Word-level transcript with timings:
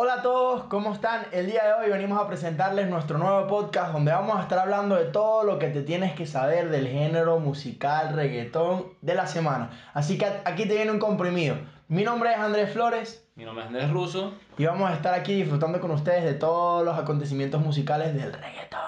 Hola 0.00 0.14
a 0.14 0.22
todos, 0.22 0.62
¿cómo 0.66 0.92
están? 0.92 1.26
El 1.32 1.46
día 1.46 1.64
de 1.64 1.72
hoy 1.72 1.90
venimos 1.90 2.20
a 2.20 2.28
presentarles 2.28 2.88
nuestro 2.88 3.18
nuevo 3.18 3.48
podcast 3.48 3.92
donde 3.92 4.12
vamos 4.12 4.38
a 4.38 4.42
estar 4.42 4.60
hablando 4.60 4.94
de 4.94 5.06
todo 5.06 5.42
lo 5.42 5.58
que 5.58 5.70
te 5.70 5.82
tienes 5.82 6.12
que 6.12 6.24
saber 6.24 6.70
del 6.70 6.86
género 6.86 7.40
musical 7.40 8.14
reggaetón 8.14 8.92
de 9.00 9.16
la 9.16 9.26
semana. 9.26 9.70
Así 9.94 10.16
que 10.16 10.26
aquí 10.44 10.68
te 10.68 10.76
viene 10.76 10.92
un 10.92 11.00
comprimido. 11.00 11.56
Mi 11.88 12.04
nombre 12.04 12.30
es 12.30 12.38
Andrés 12.38 12.72
Flores 12.72 13.26
Mi 13.34 13.44
nombre 13.44 13.64
es 13.64 13.70
Andrés 13.70 13.90
Russo. 13.90 14.34
y 14.56 14.66
vamos 14.66 14.88
a 14.88 14.94
estar 14.94 15.14
aquí 15.14 15.34
disfrutando 15.34 15.80
con 15.80 15.90
ustedes 15.90 16.22
de 16.22 16.34
todos 16.34 16.84
los 16.84 16.96
acontecimientos 16.96 17.60
musicales 17.60 18.14
del 18.14 18.32
reggaetón. 18.32 18.78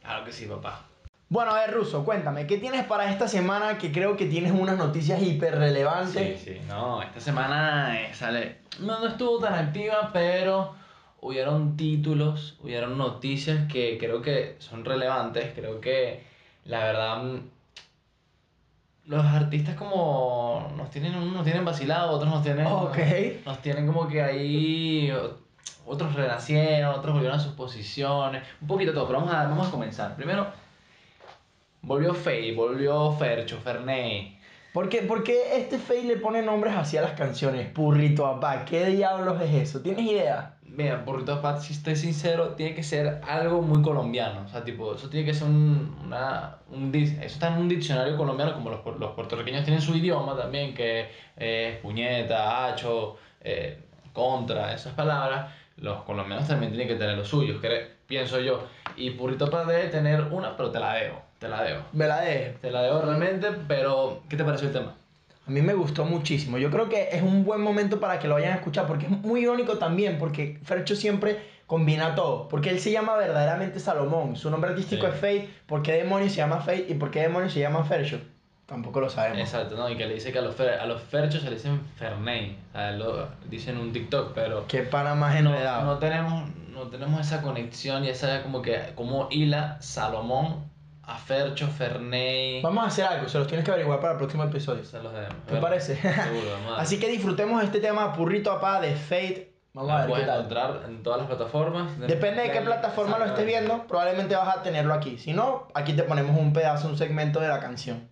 Claro 0.00 0.24
que 0.24 0.30
sí, 0.30 0.46
papá. 0.46 0.82
Bueno, 1.28 1.50
a 1.50 1.54
ver, 1.60 1.72
Ruso, 1.74 2.04
cuéntame, 2.04 2.46
¿qué 2.46 2.56
tienes 2.58 2.84
para 2.84 3.10
esta 3.10 3.26
semana 3.26 3.78
que 3.78 3.90
creo 3.90 4.16
que 4.16 4.26
tienes 4.26 4.52
unas 4.52 4.76
noticias 4.78 5.20
hiper 5.20 5.58
relevantes? 5.58 6.40
Sí, 6.40 6.54
sí. 6.54 6.60
No, 6.68 7.02
esta 7.02 7.18
semana 7.20 8.00
eh, 8.00 8.14
sale. 8.14 8.58
No, 8.78 9.00
no 9.00 9.08
estuvo 9.08 9.40
tan 9.40 9.54
activa, 9.54 10.10
pero 10.12 10.74
hubieron 11.20 11.76
títulos, 11.76 12.56
hubieron 12.62 12.96
noticias 12.96 13.66
que 13.70 13.98
creo 13.98 14.22
que 14.22 14.54
son 14.60 14.84
relevantes. 14.84 15.52
Creo 15.54 15.80
que 15.80 16.22
la 16.64 16.78
verdad. 16.84 17.22
mm, 17.24 17.40
Los 19.06 19.24
artistas 19.24 19.74
como 19.74 20.72
nos 20.76 20.90
tienen, 20.90 21.16
unos 21.16 21.32
nos 21.34 21.44
tienen 21.44 21.64
vacilado, 21.64 22.12
otros 22.12 22.30
nos 22.30 22.44
tienen. 22.44 22.66
Ok. 22.66 22.98
Nos 23.44 23.60
tienen 23.62 23.84
como 23.86 24.06
que 24.06 24.22
ahí. 24.22 25.12
Otros 25.84 26.14
renacieron, 26.14 26.94
otros 26.94 27.14
volvieron 27.14 27.38
a 27.38 27.42
sus 27.42 27.52
posiciones. 27.54 28.44
Un 28.60 28.68
poquito 28.68 28.92
todo, 28.92 29.06
pero 29.08 29.18
vamos 29.20 29.34
a, 29.34 29.44
vamos 29.44 29.68
a 29.68 29.70
comenzar. 29.72 30.14
Primero, 30.16 30.46
volvió 31.86 32.12
Faye, 32.12 32.52
volvió 32.52 33.12
Fercho, 33.12 33.58
Ferney. 33.58 34.38
¿Por 34.72 34.90
qué, 34.90 35.02
por 35.02 35.22
qué 35.24 35.56
este 35.56 35.78
Fey 35.78 36.04
le 36.04 36.16
pone 36.16 36.42
nombres 36.42 36.74
así 36.76 36.98
a 36.98 37.02
las 37.02 37.12
canciones? 37.12 37.70
Purrito 37.70 38.26
Apá, 38.26 38.66
¿qué 38.66 38.84
diablos 38.86 39.40
es 39.40 39.54
eso? 39.54 39.80
¿Tienes 39.80 40.04
idea? 40.04 40.56
Mira, 40.64 41.02
Burrito 41.06 41.40
Pat, 41.40 41.60
si 41.60 41.72
estoy 41.72 41.96
sincero, 41.96 42.48
tiene 42.50 42.74
que 42.74 42.82
ser 42.82 43.22
algo 43.26 43.62
muy 43.62 43.80
colombiano. 43.80 44.42
O 44.44 44.48
sea, 44.48 44.62
tipo, 44.62 44.94
eso 44.94 45.08
tiene 45.08 45.24
que 45.24 45.32
ser 45.32 45.48
un, 45.48 45.96
una, 46.04 46.58
un 46.70 46.94
Eso 46.94 47.24
está 47.24 47.48
en 47.54 47.62
un 47.62 47.68
diccionario 47.68 48.18
colombiano, 48.18 48.52
como 48.52 48.68
los, 48.68 48.80
los 48.98 49.12
puertorriqueños 49.12 49.64
tienen 49.64 49.80
su 49.80 49.96
idioma 49.96 50.36
también, 50.36 50.74
que 50.74 51.08
es 51.36 51.78
puñeta, 51.78 52.66
hacho, 52.66 53.16
eh, 53.40 53.78
contra, 54.12 54.74
esas 54.74 54.92
palabras. 54.92 55.50
Los 55.78 56.02
colombianos 56.02 56.46
también 56.46 56.72
tienen 56.72 56.88
que 56.88 56.96
tener 56.96 57.16
los 57.16 57.28
suyos, 57.28 57.58
pienso 58.06 58.40
yo. 58.40 58.64
Y 58.96 59.10
Burrito 59.10 59.50
Pat 59.50 59.66
debe 59.66 59.88
tener 59.88 60.22
una, 60.30 60.56
pero 60.56 60.70
te 60.70 60.78
la 60.80 60.94
debo, 60.94 61.20
te 61.38 61.48
la 61.48 61.62
debo. 61.62 61.82
Me 61.92 62.06
la 62.06 62.20
dejo. 62.20 62.58
Te 62.60 62.70
la 62.70 62.82
debo 62.82 63.02
realmente, 63.02 63.48
pero 63.68 64.22
¿qué 64.28 64.36
te 64.36 64.44
pareció 64.44 64.68
el 64.68 64.72
tema? 64.74 64.94
A 65.46 65.50
mí 65.50 65.62
me 65.62 65.74
gustó 65.74 66.04
muchísimo. 66.04 66.58
Yo 66.58 66.70
creo 66.70 66.88
que 66.88 67.10
es 67.12 67.22
un 67.22 67.44
buen 67.44 67.60
momento 67.60 68.00
para 68.00 68.18
que 68.18 68.26
lo 68.26 68.34
vayan 68.34 68.52
a 68.52 68.56
escuchar 68.56 68.86
porque 68.86 69.06
es 69.06 69.10
muy 69.12 69.42
irónico 69.42 69.78
también 69.78 70.18
porque 70.18 70.58
Fercho 70.64 70.96
siempre 70.96 71.38
combina 71.66 72.14
todo. 72.16 72.48
Porque 72.48 72.70
él 72.70 72.80
se 72.80 72.90
llama 72.90 73.14
verdaderamente 73.16 73.78
Salomón. 73.78 74.34
Su 74.36 74.50
nombre 74.50 74.70
artístico 74.70 75.02
Sí. 75.06 75.08
es 75.12 75.14
Fate. 75.14 75.48
¿Por 75.66 75.82
qué 75.82 75.92
demonios 75.92 76.32
se 76.32 76.38
llama 76.38 76.58
Fate 76.60 76.86
y 76.88 76.94
por 76.94 77.10
qué 77.12 77.20
demonios 77.22 77.52
se 77.52 77.60
llama 77.60 77.84
Fercho? 77.84 78.18
Tampoco 78.66 79.00
lo 79.00 79.08
sabemos. 79.08 79.38
Exacto, 79.38 79.76
¿no? 79.76 79.88
Y 79.88 79.96
que 79.96 80.06
le 80.06 80.14
dice 80.14 80.32
que 80.32 80.40
a 80.40 80.42
los, 80.42 80.58
fer- 80.58 80.80
a 80.80 80.86
los 80.86 81.00
ferchos 81.00 81.42
se 81.42 81.48
le 81.50 81.54
dicen 81.54 81.80
Ferney. 81.96 82.58
O 82.70 82.76
sea, 82.76 82.90
lo 82.90 83.28
dicen 83.48 83.76
en 83.76 83.82
un 83.82 83.92
TikTok, 83.92 84.32
pero 84.34 84.66
Qué 84.66 84.80
pana 84.80 85.14
más 85.14 85.40
no, 85.40 85.50
enredado. 85.50 85.84
no 85.84 85.98
tenemos, 85.98 86.48
no 86.76 86.88
tenemos 86.88 87.20
esa 87.20 87.42
conexión 87.42 88.04
y 88.04 88.10
esa 88.10 88.42
como 88.42 88.62
que, 88.62 88.92
como 88.94 89.28
hila 89.30 89.80
Salomón 89.80 90.70
a 91.02 91.16
Fercho, 91.16 91.68
Ferney. 91.68 92.60
Vamos 92.62 92.84
a 92.84 92.88
hacer 92.88 93.04
algo, 93.06 93.28
se 93.28 93.38
los 93.38 93.46
tienes 93.46 93.64
que 93.64 93.70
averiguar 93.70 94.00
para 94.00 94.12
el 94.12 94.18
próximo 94.18 94.44
episodio. 94.44 94.84
Se 94.84 95.02
los 95.02 95.12
debemos. 95.12 95.36
¿Te 95.46 95.56
parece? 95.56 95.96
Seguro. 95.96 96.50
Así 96.76 96.98
que 96.98 97.08
disfrutemos 97.08 97.62
este 97.64 97.80
tema 97.80 98.12
Purrito 98.12 98.52
Apá 98.52 98.80
de 98.80 98.94
Fate. 98.94 99.54
Vamos 99.72 99.90
a 99.90 99.96
ver 99.96 100.06
qué 100.06 100.10
puedes 100.10 100.26
tal. 100.26 100.36
encontrar 100.36 100.82
en 100.86 101.02
todas 101.02 101.18
las 101.20 101.28
plataformas. 101.28 101.98
Depende 101.98 102.42
de 102.42 102.50
qué 102.50 102.60
plataforma 102.60 103.18
lo 103.18 103.24
estés 103.26 103.46
viendo, 103.46 103.86
probablemente 103.86 104.34
vas 104.34 104.56
a 104.56 104.62
tenerlo 104.62 104.94
aquí. 104.94 105.18
Si 105.18 105.32
no, 105.32 105.68
aquí 105.74 105.94
te 105.94 106.02
ponemos 106.02 106.38
un 106.38 106.52
pedazo, 106.52 106.88
un 106.88 106.98
segmento 106.98 107.40
de 107.40 107.48
la 107.48 107.60
canción. 107.60 108.08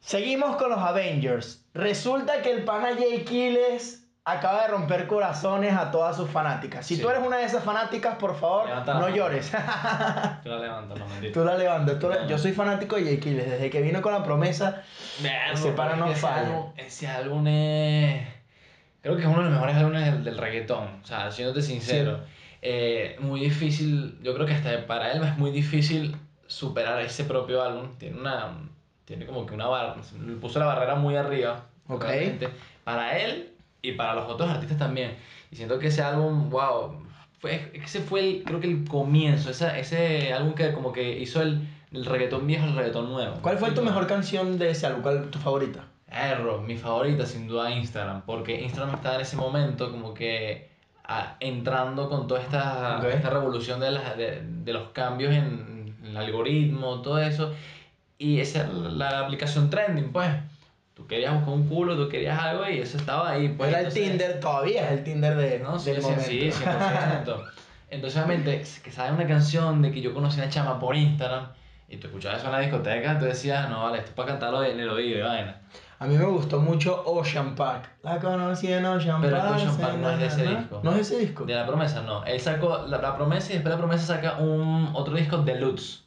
Seguimos 0.00 0.56
con 0.56 0.70
los 0.70 0.78
Avengers. 0.78 1.66
Resulta 1.74 2.42
que 2.42 2.50
el 2.50 2.64
pana 2.64 2.90
Jay 2.98 3.24
Kiles 3.24 4.07
acaba 4.24 4.62
de 4.62 4.68
romper 4.68 5.06
corazones 5.06 5.72
a 5.74 5.90
todas 5.90 6.14
sus 6.16 6.28
fanáticas. 6.30 6.84
Si 6.86 6.96
Sí. 6.96 7.02
tú 7.02 7.08
eres 7.08 7.26
una 7.26 7.38
de 7.38 7.44
esas 7.44 7.64
fanáticas, 7.64 8.16
por 8.16 8.38
favor, 8.38 8.66
Levanta 8.68 8.94
no 8.94 9.08
llores. 9.08 9.50
Tú 10.42 10.48
la 10.50 10.58
levantas, 10.58 10.98
no 10.98 11.06
mentira. 11.06 11.32
tú 11.32 11.44
la 11.44 11.56
levantas. 11.56 11.98
tú 11.98 12.08
la-. 12.10 12.26
Yo 12.26 12.36
soy 12.38 12.52
fanático 12.52 12.96
de 12.96 13.04
Jay 13.04 13.18
Kiles. 13.20 13.48
Desde 13.50 13.70
que 13.70 13.80
vino 13.80 14.02
con 14.02 14.12
la 14.12 14.22
promesa, 14.22 14.82
Verga, 15.22 15.52
Ese 15.52 15.72
pero 15.72 15.96
no 15.96 16.06
ese 16.10 16.26
álbum- 16.26 16.72
Ese 16.76 17.06
álbum 17.08 17.46
es. 17.46 18.26
Creo 19.00 19.16
que 19.16 19.22
es 19.22 19.28
uno 19.28 19.38
de 19.38 19.44
los 19.44 19.52
mejores 19.52 19.76
álbumes 19.76 20.04
del, 20.04 20.24
del 20.24 20.36
reggaetón. 20.38 21.00
O 21.02 21.06
sea, 21.06 21.30
siéndote 21.30 21.62
sincero. 21.62 22.20
Eh, 22.60 23.16
muy 23.20 23.40
difícil. 23.40 24.18
Yo 24.22 24.34
creo 24.34 24.44
que 24.46 24.52
hasta 24.54 24.86
para 24.86 25.12
él 25.12 25.22
es 25.22 25.38
muy 25.38 25.50
difícil 25.52 26.16
superar 26.46 27.00
ese 27.00 27.24
propio 27.24 27.62
álbum. 27.62 27.96
Tiene 27.98 28.20
una. 28.20 28.52
Tiene 29.06 29.24
como 29.24 29.46
que 29.46 29.54
una 29.54 29.66
barra. 29.68 29.94
Puso 30.40 30.58
la 30.58 30.66
barrera 30.66 30.96
muy 30.96 31.16
arriba. 31.16 31.62
Ok. 31.88 32.02
realmente, 32.04 32.48
Para 32.84 33.18
él 33.18 33.54
y 33.82 33.92
para 33.92 34.14
los 34.14 34.28
otros 34.30 34.48
artistas 34.50 34.78
también. 34.78 35.16
Y 35.50 35.56
siento 35.56 35.78
que 35.78 35.88
ese 35.88 36.02
álbum, 36.02 36.50
wow. 36.50 37.02
Fue, 37.40 37.70
ese 37.74 38.00
fue 38.00 38.20
el, 38.20 38.42
creo 38.44 38.58
que 38.60 38.66
el 38.66 38.84
comienzo. 38.84 39.50
Esa, 39.50 39.78
ese 39.78 40.32
álbum 40.32 40.54
que 40.54 40.72
como 40.72 40.92
que 40.92 41.18
hizo 41.20 41.40
el, 41.40 41.68
el 41.92 42.04
reggaetón 42.04 42.46
viejo 42.46 42.64
al 42.64 42.74
reggaetón 42.74 43.08
nuevo. 43.10 43.36
¿cuál 43.42 43.58
fue 43.58 43.70
tu 43.70 43.82
mejor 43.82 44.06
canción 44.08 44.58
de 44.58 44.70
ese 44.70 44.86
álbum? 44.86 45.02
¿Cuál 45.02 45.18
es 45.24 45.30
tu 45.30 45.38
favorita? 45.38 45.84
Error, 46.10 46.62
mi 46.62 46.76
favorita 46.76 47.24
sin 47.26 47.46
duda 47.46 47.70
Instagram, 47.70 48.22
porque 48.26 48.60
Instagram 48.62 48.94
estaba 48.96 49.16
en 49.16 49.20
ese 49.20 49.36
momento 49.36 49.90
como 49.92 50.14
que 50.14 50.70
ah, 51.04 51.36
entrando 51.38 52.08
con 52.08 52.26
toda 52.26 52.40
esta, 52.40 52.98
Ok. 52.98 53.04
esta 53.14 53.30
revolución 53.30 53.78
de, 53.78 53.90
las- 53.92 54.16
de, 54.16 54.40
de 54.42 54.72
los 54.72 54.88
cambios 54.90 55.32
en, 55.34 55.94
en 56.02 56.06
el 56.08 56.16
algoritmo, 56.16 57.02
todo 57.02 57.18
eso, 57.20 57.52
y 58.18 58.40
esa 58.40 58.66
la, 58.66 58.88
la 58.90 59.20
aplicación 59.20 59.68
trending, 59.70 60.10
pues. 60.10 60.28
Tú 60.98 61.06
querías 61.06 61.32
buscar 61.32 61.54
un 61.54 61.68
culo, 61.68 61.96
tú 61.96 62.08
querías 62.08 62.36
algo 62.42 62.68
y 62.68 62.80
eso 62.80 62.96
estaba 62.98 63.30
ahí. 63.30 63.50
Pues, 63.50 63.70
Era 63.70 63.78
el 63.78 63.86
entonces- 63.86 64.08
Tinder, 64.10 64.40
todavía 64.40 64.86
es 64.86 64.98
el 64.98 65.04
Tinder 65.04 65.36
de, 65.36 65.60
no, 65.60 65.78
sí, 65.78 65.92
del 65.92 66.02
sí, 66.02 66.08
momento. 66.10 66.24
sí, 66.28 66.50
100%. 66.50 67.44
Entonces, 67.90 68.16
obviamente, 68.22 68.64
que 68.82 68.90
sale 68.90 69.12
una 69.12 69.26
canción 69.26 69.80
de 69.80 69.92
que 69.92 70.00
yo 70.00 70.12
conocí 70.12 70.40
a 70.40 70.42
una 70.42 70.52
chama 70.52 70.78
por 70.80 70.96
Instagram 70.96 71.52
y 71.88 71.96
tú 71.98 72.08
escuchabas 72.08 72.38
eso 72.40 72.46
en 72.48 72.52
la 72.52 72.58
discoteca, 72.60 73.16
tú 73.18 73.24
decías, 73.26 73.70
no, 73.70 73.84
vale, 73.84 73.98
esto 73.98 74.10
es 74.10 74.14
para 74.16 74.28
cantarlo 74.30 74.62
en 74.64 74.78
el 74.80 74.90
oído 74.90 75.18
y 75.20 75.22
vaina. 75.22 75.62
A 76.00 76.06
mí 76.06 76.16
me 76.18 76.24
gustó 76.24 76.60
mucho 76.60 77.00
Ocean 77.06 77.54
Park. 77.54 77.88
La 78.02 78.18
conocí 78.18 78.70
en 78.72 78.84
Ocean 78.84 79.20
Pero 79.22 79.38
Park. 79.38 79.54
Ocean 79.54 79.76
Park 79.78 79.96
no 79.98 80.10
es 80.10 80.18
de 80.18 80.26
ese 80.26 80.44
¿no? 80.44 80.58
disco. 80.58 80.80
¿No 80.82 80.90
es 80.90 80.96
de 80.96 81.02
ese 81.02 81.18
disco? 81.20 81.44
De 81.46 81.54
la 81.54 81.64
promesa, 81.66 82.02
no. 82.02 82.24
Él 82.24 82.40
sacó 82.40 82.84
la, 82.88 82.98
la 82.98 83.16
promesa 83.16 83.50
y 83.50 83.54
después 83.54 83.72
la 83.72 83.78
promesa 83.78 84.04
saca 84.16 84.36
un 84.38 84.90
otro 84.94 85.14
disco 85.14 85.38
deluxe. 85.38 86.04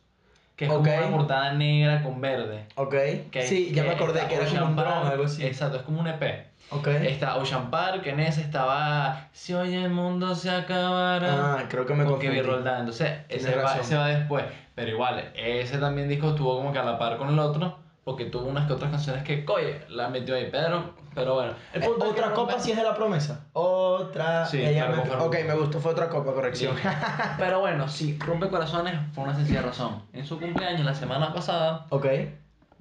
Que 0.62 0.66
es 0.68 0.72
Ok. 0.72 0.86
como 0.86 1.08
una 1.08 1.18
portada 1.18 1.54
negra 1.54 2.04
con 2.04 2.22
verde. 2.22 2.66
Ok. 2.76 2.94
Que- 3.32 3.42
sí, 3.48 3.72
ya 3.74 3.82
me 3.82 3.90
acordé 3.90 4.28
que 4.28 4.36
era 4.36 4.46
como 4.46 4.58
Ocean 4.58 4.70
un 4.70 4.76
dron, 4.76 4.94
Park, 4.94 5.08
algo 5.12 5.24
así. 5.24 5.44
Exacto, 5.44 5.78
es 5.78 5.82
como 5.82 6.02
un 6.02 6.08
EP. 6.08 6.46
Ok. 6.70 6.88
Está 6.88 7.38
Ocean 7.38 7.72
Park, 7.72 8.06
en 8.06 8.20
ese 8.20 8.42
estaba 8.42 9.28
Si 9.32 9.56
hoy 9.56 9.74
el 9.74 9.90
mundo 9.90 10.36
se 10.36 10.52
acabará. 10.52 11.56
Ah, 11.56 11.64
creo 11.68 11.88
que 11.88 11.96
me 11.96 12.04
con 12.04 12.14
confundí. 12.14 12.36
Kevin 12.36 12.52
Roldán. 12.52 12.80
Entonces, 12.82 13.12
ese 13.28 13.56
va, 13.56 13.74
ese 13.76 13.96
va 13.96 14.06
después. 14.10 14.46
Pero 14.76 14.92
igual, 14.92 15.32
ese 15.34 15.80
también 15.80 16.08
disco 16.08 16.30
estuvo 16.30 16.56
como 16.58 16.72
que 16.72 16.78
a 16.78 16.84
la 16.84 17.00
par 17.00 17.18
con 17.18 17.30
el 17.30 17.40
otro. 17.40 17.80
Porque 18.12 18.26
tuvo 18.26 18.46
unas 18.50 18.68
que 18.68 18.74
otras 18.74 18.92
canciones 18.92 19.24
que, 19.24 19.44
coye, 19.46 19.82
la 19.90 20.10
metió 20.10 20.36
ahí. 20.36 20.50
Pero, 20.52 20.94
pero 21.16 21.36
bueno. 21.36 21.54
El 21.74 21.82
Eh, 21.84 21.86
punto 21.86 22.06
es 22.06 22.14
que 22.14 22.20
otra 22.22 22.34
copa 22.34 22.60
sí 22.60 22.72
es 22.72 22.78
de 22.78 22.84
la 22.84 22.94
promesa. 22.96 23.46
Otra. 23.54 24.46
Sí, 24.46 24.62
ella 24.62 24.88
claro, 24.88 24.98
me- 25.04 25.10
claro. 25.10 25.26
Ok, 25.26 25.36
me 25.48 25.54
gustó, 25.56 25.80
fue 25.80 25.92
otra 25.92 26.10
copa, 26.10 26.34
corrección. 26.34 26.76
Sí. 26.78 26.88
Pero 27.38 27.60
bueno, 27.60 27.88
sí, 27.88 28.18
Rompe 28.20 28.50
Corazones 28.50 28.96
por 29.16 29.26
una 29.28 29.36
sencilla 29.36 29.62
razón. 29.62 30.04
En 30.14 30.26
su 30.26 30.40
cumpleaños, 30.40 30.86
la 30.86 30.94
semana 30.96 31.34
pasada, 31.34 31.86
ok. 31.90 32.06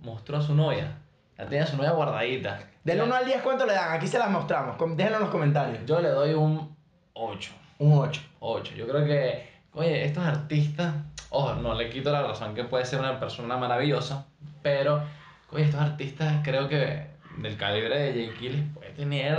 mostró 0.02 0.38
a 0.38 0.40
su 0.42 0.54
novia. 0.54 0.96
La 1.36 1.46
tenía 1.46 1.64
a 1.64 1.66
su 1.66 1.76
novia 1.76 1.92
guardadita. 1.92 2.58
Del 2.84 3.00
1 3.02 3.14
al 3.14 3.24
10, 3.26 3.42
¿cuánto 3.42 3.66
le 3.66 3.74
dan? 3.74 3.92
Aquí 3.92 4.06
se 4.06 4.18
las 4.18 4.30
mostramos. 4.30 4.76
Déjenlo 4.96 5.16
en 5.18 5.22
los 5.22 5.30
comentarios. 5.30 5.78
Yo 5.86 6.00
le 6.00 6.08
doy 6.08 6.32
un 6.34 6.74
8. 7.14 7.52
Un 7.78 7.98
8. 7.98 8.20
8. 8.40 8.74
Yo 8.74 8.86
creo 8.88 9.04
que, 9.04 9.48
oye, 9.74 10.04
estos 10.04 10.24
artistas, 10.24 10.94
ojo, 11.30 11.54
no 11.54 11.74
le 11.74 11.88
quito 11.90 12.10
la 12.10 12.22
razón 12.22 12.54
que 12.54 12.64
puede 12.64 12.84
ser 12.86 13.00
una 13.00 13.20
persona 13.20 13.56
maravillosa, 13.58 14.26
pero, 14.62 15.02
oye, 15.52 15.64
estos 15.64 15.80
artistas 15.80 16.40
creo 16.44 16.68
que 16.68 17.06
del 17.38 17.56
calibre 17.56 17.98
de 17.98 18.12
Jay 18.12 18.34
Kiles 18.38 18.64
puede 18.74 18.90
tener, 18.90 19.38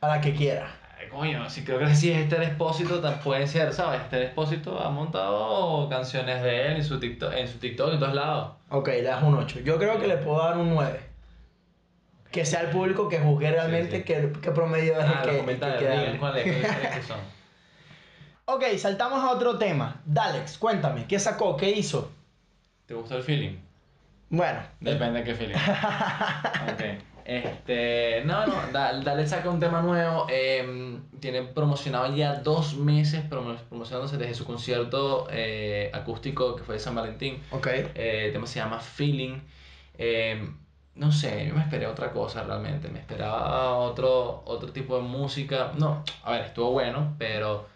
A 0.00 0.08
la 0.08 0.20
que 0.20 0.34
quiera. 0.34 0.68
ay, 0.98 1.08
coño, 1.08 1.48
si 1.50 1.64
creo 1.64 1.78
que 1.78 1.94
si 1.94 2.10
es 2.12 2.18
este 2.18 2.42
Expósito, 2.42 3.00
tan- 3.00 3.20
puede 3.20 3.46
ser, 3.46 3.72
¿sabes? 3.72 4.02
Este 4.02 4.22
Expósito 4.24 4.78
ha 4.80 4.90
montado 4.90 5.88
canciones 5.88 6.42
de 6.42 6.66
él 6.68 6.76
en 6.76 6.84
su 6.84 6.98
TikTok, 7.00 7.32
en 7.34 7.48
su 7.48 7.58
TikTok 7.58 7.94
en 7.94 7.98
todos 7.98 8.14
lados. 8.14 8.52
Ok, 8.70 8.88
le 8.88 9.02
das 9.02 9.22
un 9.22 9.34
8. 9.34 9.60
Yo 9.60 9.78
creo 9.78 9.98
que 10.00 10.06
le 10.06 10.16
puedo 10.18 10.38
dar 10.38 10.56
un 10.58 10.70
9. 10.74 11.00
Que 12.30 12.44
sea 12.44 12.62
el 12.62 12.70
público 12.70 13.08
que 13.08 13.20
juzgue 13.20 13.48
realmente 13.50 13.90
Sí, 13.92 13.96
sí. 13.98 14.02
Qué, 14.04 14.32
qué 14.40 14.50
promedio 14.50 14.98
es 14.98 15.04
Ah, 15.04 15.20
el 15.22 15.36
los 15.36 15.46
que, 15.46 15.52
el 15.52 15.58
que 15.60 16.66
creen 16.66 16.92
que 16.94 17.02
son. 17.02 17.18
Ok, 18.46 18.62
saltamos 18.76 19.22
a 19.24 19.30
otro 19.30 19.56
tema. 19.56 20.02
Dalex, 20.04 20.58
cuéntame, 20.58 21.06
¿qué 21.06 21.18
sacó? 21.18 21.56
¿Qué 21.56 21.70
hizo? 21.70 22.12
¿Te 22.86 22.92
gustó 22.94 23.16
el 23.16 23.22
feeling? 23.22 23.56
Bueno, 24.30 24.60
Depende 24.80 25.20
de 25.20 25.24
qué 25.24 25.34
feeling. 25.34 25.54
ok. 26.72 26.82
Este, 27.26 28.22
no, 28.26 28.46
no, 28.46 28.54
Da- 28.72 28.92
Dale 29.00 29.26
saca 29.26 29.48
un 29.48 29.58
tema 29.60 29.80
nuevo. 29.80 30.26
eh, 30.28 30.98
tiene 31.20 31.42
promocionado 31.42 32.14
ya 32.14 32.34
dos 32.34 32.76
meses 32.76 33.24
promo- 33.30 33.56
promocionándose 33.68 34.18
desde 34.18 34.34
su 34.34 34.44
concierto 34.44 35.26
eh, 35.30 35.90
acústico 35.94 36.54
que 36.56 36.64
fue 36.64 36.74
de 36.74 36.80
San 36.80 36.94
Valentín. 36.94 37.42
Ok. 37.50 37.66
Eh, 37.68 38.26
el 38.26 38.32
tema 38.32 38.46
se 38.46 38.58
llama 38.58 38.78
Feeling. 38.80 39.38
Eh, 39.96 40.50
no 40.96 41.10
sé, 41.12 41.46
yo 41.48 41.54
me 41.54 41.62
esperé 41.62 41.86
otra 41.86 42.10
cosa 42.12 42.42
realmente. 42.44 42.88
Me 42.88 42.98
esperaba 42.98 43.76
otro, 43.76 44.42
otro 44.46 44.70
tipo 44.72 44.96
de 44.96 45.02
música. 45.02 45.72
No, 45.78 46.04
a 46.24 46.32
ver, 46.32 46.42
estuvo 46.42 46.70
bueno, 46.72 47.14
pero 47.18 47.66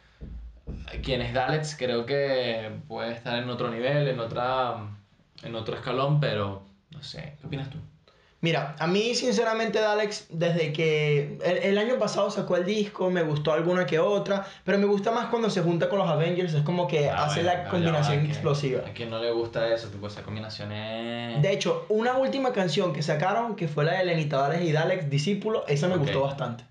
quien 1.03 1.23
es 1.23 1.33
Dalex 1.33 1.75
creo 1.79 2.05
que 2.05 2.71
puede 2.87 3.12
estar 3.15 3.39
en 3.43 3.49
otro 3.49 3.71
nivel, 3.71 4.09
en, 4.09 4.21
otra, 4.21 4.77
en 5.43 5.55
otro 5.55 5.75
escalón, 5.76 6.20
pero 6.20 6.62
no 6.90 7.02
sé. 7.02 7.35
¿Qué 7.40 7.46
opinas 7.46 7.70
tú? 7.70 7.79
Mira, 8.40 8.76
a 8.79 8.87
mí 8.87 9.17
sinceramente 9.17 9.81
Dalex, 9.81 10.26
desde 10.31 10.73
que 10.73 11.38
el, 11.44 11.56
el 11.58 11.76
año 11.76 11.99
pasado 11.99 12.31
sacó 12.31 12.55
el 12.56 12.64
disco, 12.64 13.11
me 13.11 13.23
gustó 13.25 13.52
alguna 13.52 13.85
que 13.85 13.99
otra, 13.99 14.46
pero 14.62 14.79
me 14.79 14.85
gusta 14.87 15.11
más 15.11 15.26
cuando 15.26 15.50
se 15.50 15.61
junta 15.61 15.88
con 15.88 15.99
los 15.99 16.08
Avengers, 16.08 16.55
es 16.55 16.62
como 16.62 16.87
que 16.87 17.11
Ah, 17.11 17.25
hace 17.25 17.43
bueno, 17.43 17.58
la 17.64 17.69
combinación 17.69 18.25
explosiva. 18.26 18.82
A 18.87 18.93
quien 18.93 19.11
no 19.11 19.19
le 19.19 19.32
gusta 19.32 19.67
eso, 19.75 19.88
tipo, 19.88 20.06
esa 20.06 20.23
combinación 20.23 20.70
es... 20.70 21.43
De 21.43 21.52
hecho, 21.52 21.85
una 21.88 22.17
última 22.17 22.52
canción 22.52 22.93
que 22.93 23.02
sacaron, 23.02 23.56
que 23.56 23.67
fue 23.67 23.85
la 23.85 23.94
de 23.94 24.05
Lenny 24.05 24.26
Tavares 24.26 24.62
y 24.62 24.70
Dalex, 24.70 25.11
Discípulo, 25.11 25.67
esa 25.67 25.88
me 25.88 25.96
gustó 25.96 26.20
bastante. 26.20 26.62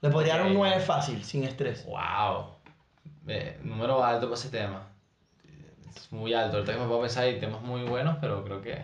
Le 0.00 0.10
podría 0.10 0.36
dar 0.38 0.46
un 0.46 0.52
Ok. 0.56 0.58
9 0.58 0.80
fácil, 0.80 1.24
sin 1.24 1.44
estrés. 1.44 1.84
¡Wow! 1.86 2.46
Eh, 3.28 3.56
número 3.62 4.02
alto 4.04 4.26
para 4.26 4.34
ese 4.34 4.48
tema. 4.48 4.87
Es 5.96 6.12
muy 6.12 6.34
alto. 6.34 6.56
Ahorita 6.58 6.72
que 6.74 6.78
me 6.80 6.86
puedo 6.86 7.00
pensar, 7.00 7.24
hay 7.24 7.38
temas 7.40 7.60
muy 7.62 7.82
buenos, 7.82 8.16
pero 8.20 8.44
creo 8.44 8.60
que. 8.62 8.82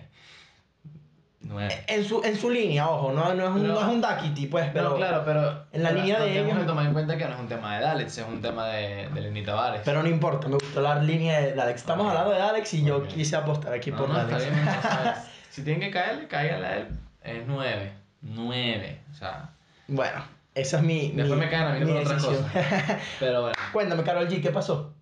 Nueve. 1.47 1.85
En 1.89 2.03
su, 2.07 2.23
en 2.25 2.37
su 2.39 2.49
línea, 2.49 2.89
ojo, 2.89 3.13
no, 3.13 3.35
no 3.35 3.45
es 3.45 3.51
un, 3.51 3.61
Pero- 3.61 3.75
no 3.75 3.81
es 3.81 3.87
un 3.87 4.01
Duckity, 4.01 4.47
pues, 4.47 4.71
pero... 4.73 4.91
no, 4.91 4.97
claro, 4.97 5.23
pero. 5.27 5.67
en 5.73 5.83
la 5.83 5.91
pero 5.91 6.01
línea 6.01 6.19
de 6.21 6.27
tenemos 6.29 6.49
ellos- 6.53 6.61
que 6.61 6.67
tomar 6.67 6.87
en 6.87 6.93
cuenta 6.95 7.19
que 7.19 7.25
no 7.27 7.35
es 7.35 7.41
un 7.41 7.49
tema 7.49 7.77
de 7.77 7.83
Daleks, 7.85 8.17
es 8.19 8.27
un 8.27 8.41
tema 8.41 8.67
de, 8.69 9.11
de 9.13 9.21
Lenny 9.21 9.43
Tavares. 9.45 9.83
Pero 9.85 10.03
no 10.03 10.09
importa, 10.09 10.49
me 10.49 10.55
gustó 10.55 10.81
la 10.81 11.03
línea 11.03 11.41
de 11.43 11.55
Dalex. 11.55 11.81
Estamos 11.83 12.07
Ok. 12.07 12.13
hablando 12.13 12.31
de 12.33 12.39
Dalex 12.39 12.73
y 12.75 12.85
yo 12.85 12.97
Ok. 12.97 13.09
quise 13.09 13.37
apostar 13.37 13.75
aquí 13.75 13.91
no, 13.91 13.99
por 13.99 14.09
no, 14.09 14.23
no 14.23 14.31
sabes. 14.31 14.49
Si 15.51 15.63
tienen 15.63 15.81
que 15.83 15.91
caerle, 15.91 16.27
cáiganle 16.29 16.67
a 16.67 16.77
él. 16.79 16.89
Es 17.23 17.43
nueve. 17.47 17.93
Nueve. 18.23 19.01
O 19.13 19.15
sea. 19.15 19.51
bueno, 19.87 20.25
esa 20.55 20.79
es 20.79 20.83
mi. 20.83 21.11
Después 21.11 21.39
mi- 21.39 21.45
me 21.45 21.51
caen 21.51 21.65
a 21.65 21.73
mí 21.75 21.85
por 21.85 21.99
decisión. 22.09 22.37
cosas. 22.37 22.99
Pero 23.21 23.43
bueno. 23.43 23.55
Cuéntame, 23.71 24.03
Carol 24.03 24.27
G, 24.29 24.41
¿qué 24.43 24.51
pasó? 24.51 24.94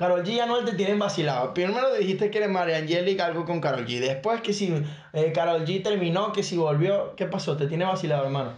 Carol 0.00 0.24
G 0.24 0.30
y 0.30 0.40
Anuel 0.40 0.64
te 0.64 0.72
tienen 0.72 0.98
vacilado. 0.98 1.52
Primero 1.52 1.92
dijiste 1.92 2.30
que 2.30 2.38
eres 2.38 2.48
María 2.48 2.78
Angélica, 2.78 3.26
algo 3.26 3.44
con 3.44 3.60
Carol 3.60 3.86
G. 3.86 4.00
Después 4.00 4.40
que 4.40 4.54
si 4.54 4.72
eh, 5.12 5.32
Carol 5.34 5.66
G 5.66 5.82
terminó, 5.82 6.32
que 6.32 6.42
si 6.42 6.56
volvió, 6.56 7.14
¿qué 7.16 7.26
pasó? 7.26 7.54
Te 7.58 7.66
tiene 7.66 7.84
vacilado, 7.84 8.24
hermano. 8.24 8.52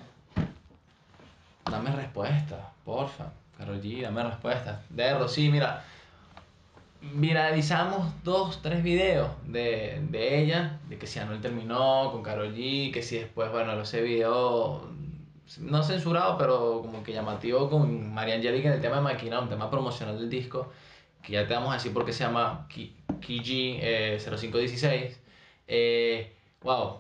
Dame 1.69 1.91
respuesta, 1.97 2.71
porfa. 2.85 3.33
Carol 3.59 3.83
G, 3.83 4.03
dame 4.03 4.23
respuesta. 4.23 4.83
De 4.89 5.29
sí, 5.29 5.49
mira. 5.49 5.85
Viralizamos 7.01 8.13
dos, 8.23 8.63
tres 8.63 8.85
videos 8.85 9.29
de, 9.45 10.01
de 10.11 10.41
ella, 10.45 10.79
de 10.89 10.97
que 10.97 11.09
si 11.09 11.19
Anuel 11.19 11.41
terminó 11.41 12.13
con 12.13 12.23
Carol 12.23 12.55
G, 12.55 12.93
que 12.93 13.03
si 13.03 13.19
después, 13.19 13.51
bueno, 13.51 13.73
ese 13.81 14.01
video 14.01 14.89
no 15.59 15.83
censurado, 15.83 16.39
pero 16.39 16.83
como 16.83 17.03
que 17.03 17.13
llamativo 17.13 17.69
con 17.69 18.15
María 18.15 18.37
Angélica 18.37 18.69
en 18.69 18.75
el 18.75 18.81
tema 18.81 18.99
de 18.99 19.03
Maquina, 19.03 19.41
un 19.41 19.49
tema 19.49 19.69
promocional 19.69 20.17
del 20.17 20.31
disco, 20.31 20.71
que 21.23 21.33
ya 21.33 21.47
te 21.47 21.55
vamos 21.55 21.71
a 21.71 21.75
decir 21.75 21.93
por 21.93 22.05
qué 22.05 22.13
se 22.13 22.25
llama 22.25 22.67
Ki- 22.69 22.95
Kiji 23.21 23.79
eh, 23.81 24.19
0516. 24.21 25.21
Eh, 25.69 26.33
wow, 26.63 26.99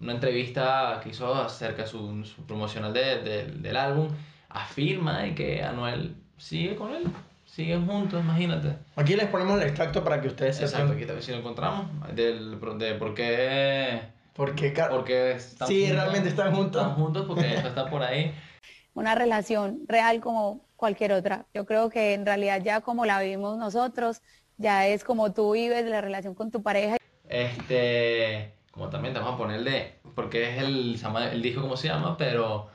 una 0.00 0.12
entrevista 0.12 1.00
que 1.02 1.10
hizo 1.10 1.32
acerca 1.34 1.82
de 1.82 1.88
su, 1.88 2.24
su 2.24 2.46
promocional 2.46 2.92
de- 2.92 3.22
de- 3.22 3.44
del 3.46 3.76
álbum, 3.76 4.08
afirma 4.48 5.18
de 5.22 5.34
que 5.34 5.62
Anuel 5.62 6.14
sigue 6.38 6.74
con 6.76 6.94
él, 6.94 7.04
siguen 7.44 7.86
juntos, 7.86 8.22
imagínate. 8.22 8.76
Aquí 8.96 9.14
les 9.14 9.26
ponemos 9.28 9.60
el 9.60 9.66
extracto 9.68 10.02
para 10.02 10.20
que 10.20 10.28
ustedes 10.28 10.56
Exacto, 10.60 10.78
sepan. 10.88 10.96
aquí 10.96 11.04
también 11.06 11.22
si 11.22 11.30
lo 11.32 11.38
encontramos, 11.38 11.86
del, 12.14 12.58
de 12.78 12.94
por 12.94 13.14
qué, 13.14 14.00
Porque 14.32 14.72
Car- 14.72 14.90
porque 14.90 15.32
están 15.32 15.68
Sí, 15.68 15.92
realmente 15.92 16.30
están 16.30 16.54
juntos. 16.54 16.80
Están 16.80 16.94
juntos 16.96 17.26
porque 17.26 17.54
eso 17.54 17.68
está 17.68 17.90
por 17.90 18.02
ahí. 18.02 18.32
una 18.94 19.14
relación 19.14 19.80
real 19.86 20.20
como 20.20 20.64
cualquier 20.80 21.12
otra. 21.12 21.46
Yo 21.54 21.66
creo 21.66 21.90
que 21.90 22.14
en 22.14 22.24
realidad 22.26 22.60
ya 22.64 22.80
como 22.80 23.04
la 23.04 23.20
vivimos 23.20 23.58
nosotros, 23.58 24.22
ya 24.56 24.86
es 24.86 25.04
como 25.04 25.32
tú 25.32 25.52
vives 25.52 25.84
la 25.84 26.00
relación 26.00 26.34
con 26.34 26.50
tu 26.50 26.62
pareja. 26.62 26.96
Este, 27.28 28.54
como 28.72 28.88
también 28.88 29.14
te 29.14 29.20
vamos 29.20 29.34
a 29.34 29.38
poner 29.38 29.62
de, 29.62 30.00
porque 30.14 30.50
es 30.50 30.62
el, 30.62 30.98
el 31.32 31.42
disco 31.42 31.60
como 31.60 31.76
se 31.76 31.88
llama, 31.88 32.16
pero, 32.16 32.70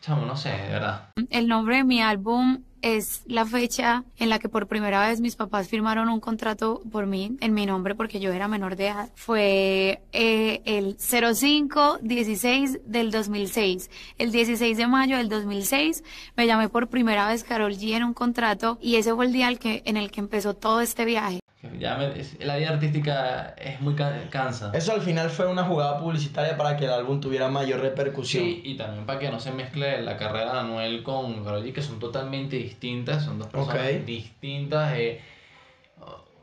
chamo, 0.00 0.26
no 0.26 0.36
sé, 0.36 0.50
de 0.50 0.68
verdad. 0.68 1.08
El 1.30 1.48
nombre 1.48 1.78
de 1.78 1.84
mi 1.84 2.02
álbum 2.02 2.62
es 2.82 3.22
la 3.26 3.46
fecha 3.46 4.04
en 4.18 4.28
la 4.28 4.38
que 4.38 4.48
por 4.48 4.66
primera 4.66 5.06
vez 5.08 5.20
mis 5.20 5.36
papás 5.36 5.68
firmaron 5.68 6.08
un 6.08 6.20
contrato 6.20 6.82
por 6.90 7.06
mí, 7.06 7.36
en 7.40 7.54
mi 7.54 7.64
nombre, 7.66 7.94
porque 7.94 8.20
yo 8.20 8.32
era 8.32 8.48
menor 8.48 8.76
de 8.76 8.88
edad. 8.88 9.10
Fue 9.14 10.02
eh, 10.12 10.60
el 10.64 10.98
05-16 10.98 12.82
del 12.84 13.10
2006. 13.10 13.90
El 14.18 14.32
16 14.32 14.76
de 14.76 14.86
mayo 14.86 15.16
del 15.16 15.28
2006 15.28 16.04
me 16.36 16.46
llamé 16.46 16.68
por 16.68 16.88
primera 16.88 17.28
vez 17.28 17.44
Carol 17.44 17.72
G 17.72 17.94
en 17.94 18.04
un 18.04 18.14
contrato 18.14 18.78
y 18.80 18.96
ese 18.96 19.14
fue 19.14 19.26
el 19.26 19.32
día 19.32 19.48
en 19.52 19.96
el 19.96 20.10
que 20.10 20.20
empezó 20.20 20.54
todo 20.54 20.80
este 20.80 21.04
viaje. 21.04 21.41
Que 21.82 21.88
Ya 21.88 21.96
me- 21.96 22.16
es- 22.20 22.38
la 22.38 22.56
vida 22.58 22.68
artística 22.70 23.54
es 23.58 23.80
muy 23.80 23.96
ca- 23.96 24.14
cansa. 24.30 24.70
eso 24.72 24.92
al 24.92 25.00
final 25.00 25.30
fue 25.30 25.48
una 25.48 25.64
jugada 25.64 25.98
publicitaria 25.98 26.56
para 26.56 26.76
que 26.76 26.84
el 26.84 26.92
álbum 26.92 27.20
tuviera 27.20 27.48
mayor 27.48 27.80
repercusión. 27.80 28.44
Sí, 28.44 28.62
y 28.64 28.76
también 28.76 29.04
para 29.04 29.18
que 29.18 29.28
no 29.32 29.40
se 29.40 29.50
mezcle 29.50 30.00
la 30.00 30.16
carrera 30.16 30.52
de 30.52 30.58
Anuel 30.60 31.02
con 31.02 31.42
Karol 31.42 31.64
G, 31.64 31.72
que 31.72 31.82
son 31.82 31.98
totalmente 31.98 32.54
distintas, 32.54 33.24
son 33.24 33.40
dos 33.40 33.48
personas 33.48 33.80
Ok. 33.80 34.04
distintas. 34.04 34.92
eh, 34.96 35.20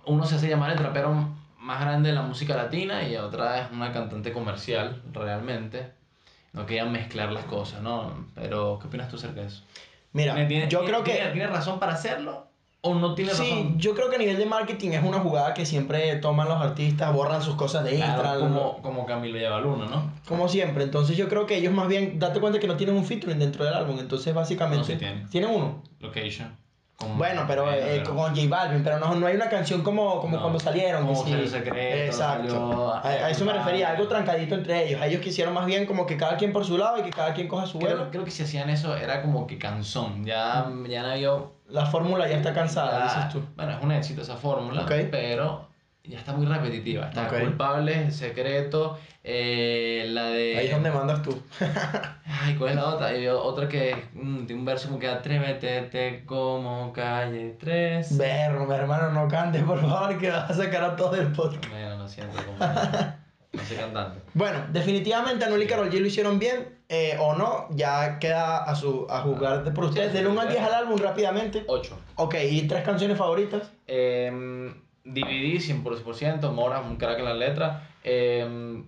uno 0.08 0.26
se 0.26 0.36
hace 0.36 0.50
llamar 0.50 0.72
el 0.72 0.78
trapero 0.78 1.16
más 1.58 1.80
grande 1.80 2.10
de 2.10 2.16
la 2.16 2.22
música 2.24 2.58
latina 2.58 3.08
y 3.08 3.16
otra 3.16 3.62
es 3.62 3.72
una 3.72 3.94
cantante 3.94 4.34
comercial, 4.34 5.02
realmente. 5.14 5.92
No 6.52 6.66
querían 6.66 6.92
mezclar 6.92 7.32
las 7.32 7.46
cosas, 7.46 7.82
¿no? 7.82 8.26
Pero, 8.36 8.78
¿qué 8.82 8.88
opinas 8.88 9.08
tú 9.08 9.16
acerca 9.16 9.40
de 9.40 9.48
eso? 9.48 9.64
Mira, 10.12 10.34
¿Tiene- 10.36 10.68
yo 10.68 10.80
tiene- 10.80 10.86
creo 10.86 11.04
que... 11.06 11.12
¿Tiene, 11.14 11.32
tiene 11.32 11.48
razón 11.48 11.80
para 11.80 11.94
hacerlo 11.94 12.49
o 12.81 12.96
no 12.96 13.14
tiene 13.14 13.34
Sí, 13.34 13.42
razón? 13.50 13.78
yo 13.78 13.94
creo 13.94 14.10
que 14.10 14.16
a 14.16 14.20
nivel 14.20 14.38
de 14.38 14.46
marketing 14.46 14.92
es 14.92 15.04
una 15.04 15.20
jugada 15.20 15.54
que 15.54 15.66
siempre 15.66 16.16
toman 16.18 16.48
los 16.48 16.62
artistas, 16.62 17.14
borran 17.14 17.42
sus 17.42 17.56
cosas 17.56 17.84
de 17.84 17.96
Claro, 17.98 18.12
Instagram, 18.24 18.40
como, 18.54 18.81
como 18.81 19.06
Camilo 19.06 19.38
lleva 19.38 19.60
Luna, 19.60 19.86
¿no? 19.88 20.12
como 20.28 20.48
siempre. 20.48 20.84
Entonces 20.84 21.18
yo 21.18 21.28
creo 21.28 21.46
que 21.46 21.58
ellos 21.58 21.74
más 21.74 21.88
bien, 21.88 22.20
date 22.20 22.40
cuenta 22.40 22.60
que 22.60 22.68
no 22.68 22.78
tienen 22.78 22.96
un 22.96 23.06
featuring 23.06 23.38
dentro 23.40 23.66
del 23.66 23.74
álbum, 23.74 24.00
entonces 24.00 24.34
básicamente... 24.34 24.80
No, 24.80 24.86
sí 24.86 24.96
tienen. 24.96 25.30
¿Tienen 25.30 25.50
uno? 25.50 25.84
Location. 26.00 26.56
Con- 27.00 27.18
Bueno, 27.18 27.46
pero 27.48 27.72
eh, 27.72 28.04
con 28.04 28.18
J 28.36 28.42
Balvin, 28.50 28.84
pero 28.84 29.00
no, 29.00 29.16
no 29.16 29.26
hay 29.26 29.36
una 29.36 29.48
canción 29.48 29.82
como, 29.84 30.20
como 30.20 30.36
No, 30.36 30.42
cuando 30.42 30.60
salieron. 30.60 31.08
como 31.08 31.24
que 31.24 31.44
sí. 31.44 31.48
Secreto, 31.48 32.04
Exacto. 32.06 32.50
salió- 32.50 32.94
a, 32.94 33.02
a 33.08 33.30
eso 33.30 33.46
me 33.46 33.54
refería, 33.54 33.90
algo 33.92 34.08
trancadito 34.08 34.56
entre 34.56 34.88
ellos. 34.90 35.02
Ellos 35.02 35.22
quisieron 35.22 35.54
más 35.54 35.66
bien 35.66 35.86
como 35.86 36.06
que 36.06 36.18
cada 36.18 36.36
quien 36.36 36.52
por 36.52 36.66
su 36.66 36.78
lado 36.78 36.98
y 37.00 37.04
que 37.04 37.10
cada 37.12 37.34
quien 37.34 37.48
coja 37.48 37.66
su 37.68 37.80
vuelo. 37.80 37.96
Creo, 38.00 38.12
creo 38.12 38.24
que 38.26 38.32
si 38.32 38.44
hacían 38.44 38.70
eso 38.70 38.98
era 38.98 39.22
como 39.22 39.48
que 39.48 39.58
canzón. 39.58 40.26
Ya, 40.26 40.70
ya 40.90 41.02
no 41.04 41.10
había. 41.12 41.30
La 41.70 41.86
fórmula 41.86 42.28
ya 42.28 42.36
está 42.38 42.54
cansada, 42.54 43.00
ya- 43.00 43.04
dices 43.06 43.30
tú. 43.32 43.44
Bueno, 43.56 43.72
es 43.74 43.82
un 43.84 43.92
éxito 43.94 44.22
esa 44.22 44.36
fórmula, 44.36 44.82
Ok. 44.82 44.92
pero 45.10 45.69
ya 46.09 46.18
está 46.18 46.33
muy 46.33 46.45
repetitiva. 46.47 47.06
Está 47.09 47.28
Ok. 47.28 47.39
culpable, 47.42 48.11
secreto, 48.11 48.97
eh, 49.23 50.06
la 50.09 50.25
de. 50.30 50.57
Ahí 50.57 50.66
es 50.66 50.71
donde 50.71 50.89
mandas 50.92 51.21
tú. 51.21 51.39
Ay, 52.25 52.56
¿cuál 52.56 52.71
es 52.71 52.75
la 52.78 52.85
otra? 52.87 53.07
Hay 53.07 53.28
otra 53.28 53.69
que 53.69 53.95
mm, 54.13 54.45
tiene 54.45 54.59
un 54.59 54.66
verso 54.66 54.87
como 54.87 54.99
que 54.99 55.07
atrévete 55.07 55.83
te 55.83 56.25
como 56.25 56.92
calle 56.94 57.56
3. 57.59 58.18
Verro, 58.18 58.66
mi 58.66 58.73
hermano, 58.73 59.11
no 59.11 59.28
cantes, 59.28 59.61
por 59.63 59.80
favor, 59.80 60.18
que 60.18 60.30
vas 60.31 60.49
a 60.49 60.54
sacar 60.56 60.83
a 60.83 60.95
todo 60.95 61.16
el 61.16 61.31
podcast. 61.31 61.69
Bueno, 61.69 61.97
lo 61.97 62.07
siento, 62.07 62.44
compañero. 62.44 63.13
No 63.51 63.63
soy 63.63 63.78
cantante. 63.78 64.19
Bueno, 64.35 64.59
definitivamente 64.71 65.44
Anuel 65.44 65.63
y 65.63 65.68
Karol 65.68 65.89
G 65.89 65.99
lo 65.99 66.06
hicieron 66.06 66.37
bien, 66.37 66.78
eh, 66.87 67.18
o 67.19 67.33
no, 67.35 67.66
ya 67.71 68.19
queda 68.19 68.57
a, 68.63 68.75
su, 68.75 69.07
a 69.09 69.21
juzgar 69.21 69.63
de 69.63 69.71
por 69.71 69.85
ustedes. 69.85 70.11
Sí, 70.11 70.18
Del 70.18 70.28
1 70.28 70.42
al 70.42 70.47
sí. 70.47 70.54
10 70.54 70.66
al 70.66 70.73
álbum 70.75 70.97
rápidamente. 70.99 71.63
8. 71.68 71.97
Ok, 72.16 72.35
¿y 72.49 72.68
tres 72.68 72.83
canciones 72.83 73.18
favoritas? 73.18 73.71
Eh, 73.87 74.71
dividí 75.13 75.57
100%, 75.57 76.51
Mora, 76.54 76.80
un 76.81 76.97
crack 76.97 77.19
en 77.19 77.25
la 77.25 77.33
letra. 77.33 77.87
Eh, 78.04 78.83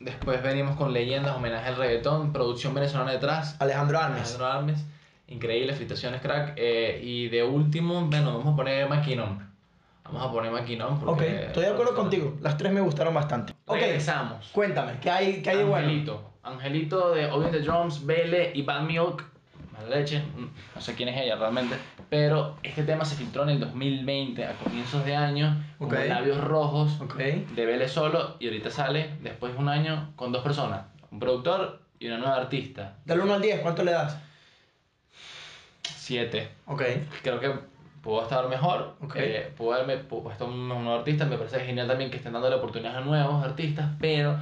después 0.00 0.42
venimos 0.42 0.76
con 0.76 0.92
Leyendas, 0.92 1.36
homenaje 1.36 1.68
al 1.68 1.76
reggaetón, 1.76 2.32
producción 2.32 2.74
venezolana 2.74 3.12
detrás. 3.12 3.56
Alejandro 3.60 3.98
Almes. 3.98 4.20
Alejandro 4.20 4.46
Armes, 4.46 4.84
increíble, 5.28 5.72
felicitaciones 5.72 6.20
crack. 6.20 6.54
Eh, 6.56 7.00
y 7.02 7.28
de 7.28 7.42
último, 7.42 8.02
bueno, 8.06 8.36
vamos 8.38 8.54
a 8.54 8.56
poner 8.56 8.88
Maquinón. 8.88 9.46
Vamos 10.04 10.22
a 10.26 10.32
poner 10.32 10.50
Maquinón 10.50 10.98
porque... 10.98 11.24
Ok, 11.24 11.30
estoy 11.48 11.64
de 11.64 11.70
acuerdo 11.70 11.94
contigo. 11.94 12.36
Las 12.40 12.56
tres 12.56 12.72
me 12.72 12.80
gustaron 12.80 13.12
bastante. 13.12 13.52
Ok, 13.66 13.76
Regresamos. 13.78 14.48
cuéntame, 14.52 14.94
¿qué 15.02 15.10
hay, 15.10 15.42
qué 15.42 15.50
hay 15.50 15.56
de 15.58 15.64
bueno? 15.64 15.86
Angelito. 15.86 16.30
Angelito 16.42 17.10
de 17.12 17.26
Obvio 17.30 17.50
the 17.50 17.60
Drums, 17.60 18.06
Bele 18.06 18.52
y 18.54 18.62
Bad 18.62 18.82
Milk. 18.84 19.22
Mala 19.74 19.96
leche. 19.96 20.20
mm, 20.20 20.48
No 20.76 20.80
sé 20.80 20.94
quién 20.94 21.10
es 21.10 21.20
ella 21.20 21.36
realmente. 21.36 21.76
Pero 22.10 22.56
este 22.62 22.84
tema 22.84 23.04
se 23.04 23.16
filtró 23.16 23.42
en 23.42 23.50
el 23.50 23.60
2020, 23.60 24.44
a 24.44 24.54
comienzos 24.54 25.04
de 25.04 25.14
año, 25.14 25.62
con 25.78 25.90
labios 26.08 26.42
rojos, 26.42 26.98
Ok. 27.02 27.16
de 27.16 27.66
Vélez 27.66 27.92
solo, 27.92 28.36
y 28.40 28.46
ahorita 28.46 28.70
sale, 28.70 29.10
después 29.20 29.52
de 29.52 29.58
un 29.58 29.68
año, 29.68 30.12
con 30.16 30.32
dos 30.32 30.42
personas, 30.42 30.86
un 31.10 31.18
productor 31.20 31.82
y 31.98 32.06
una 32.06 32.16
nueva 32.18 32.36
artista. 32.36 32.94
Del 33.04 33.20
1 33.20 33.34
al 33.34 33.42
10, 33.42 33.60
¿cuánto 33.60 33.84
le 33.84 33.92
das? 33.92 34.16
Siete. 35.82 36.48
Ok. 36.66 36.82
Creo 37.22 37.40
que 37.40 37.52
pudo 38.02 38.22
estar 38.22 38.48
mejor, 38.48 38.94
Ok. 39.02 39.16
eh, 39.16 39.52
pudo 39.56 39.74
haberme 39.74 39.98
pu- 40.08 40.22
puesto 40.22 40.46
un, 40.46 40.54
un 40.72 40.84
nuevo 40.84 40.98
artista, 41.00 41.26
me 41.26 41.36
parece 41.36 41.60
genial 41.60 41.86
también 41.88 42.10
que 42.10 42.16
estén 42.16 42.32
dándole 42.32 42.56
oportunidades 42.56 42.98
a 42.98 43.00
nuevos 43.02 43.44
artistas, 43.44 43.90
pero 44.00 44.38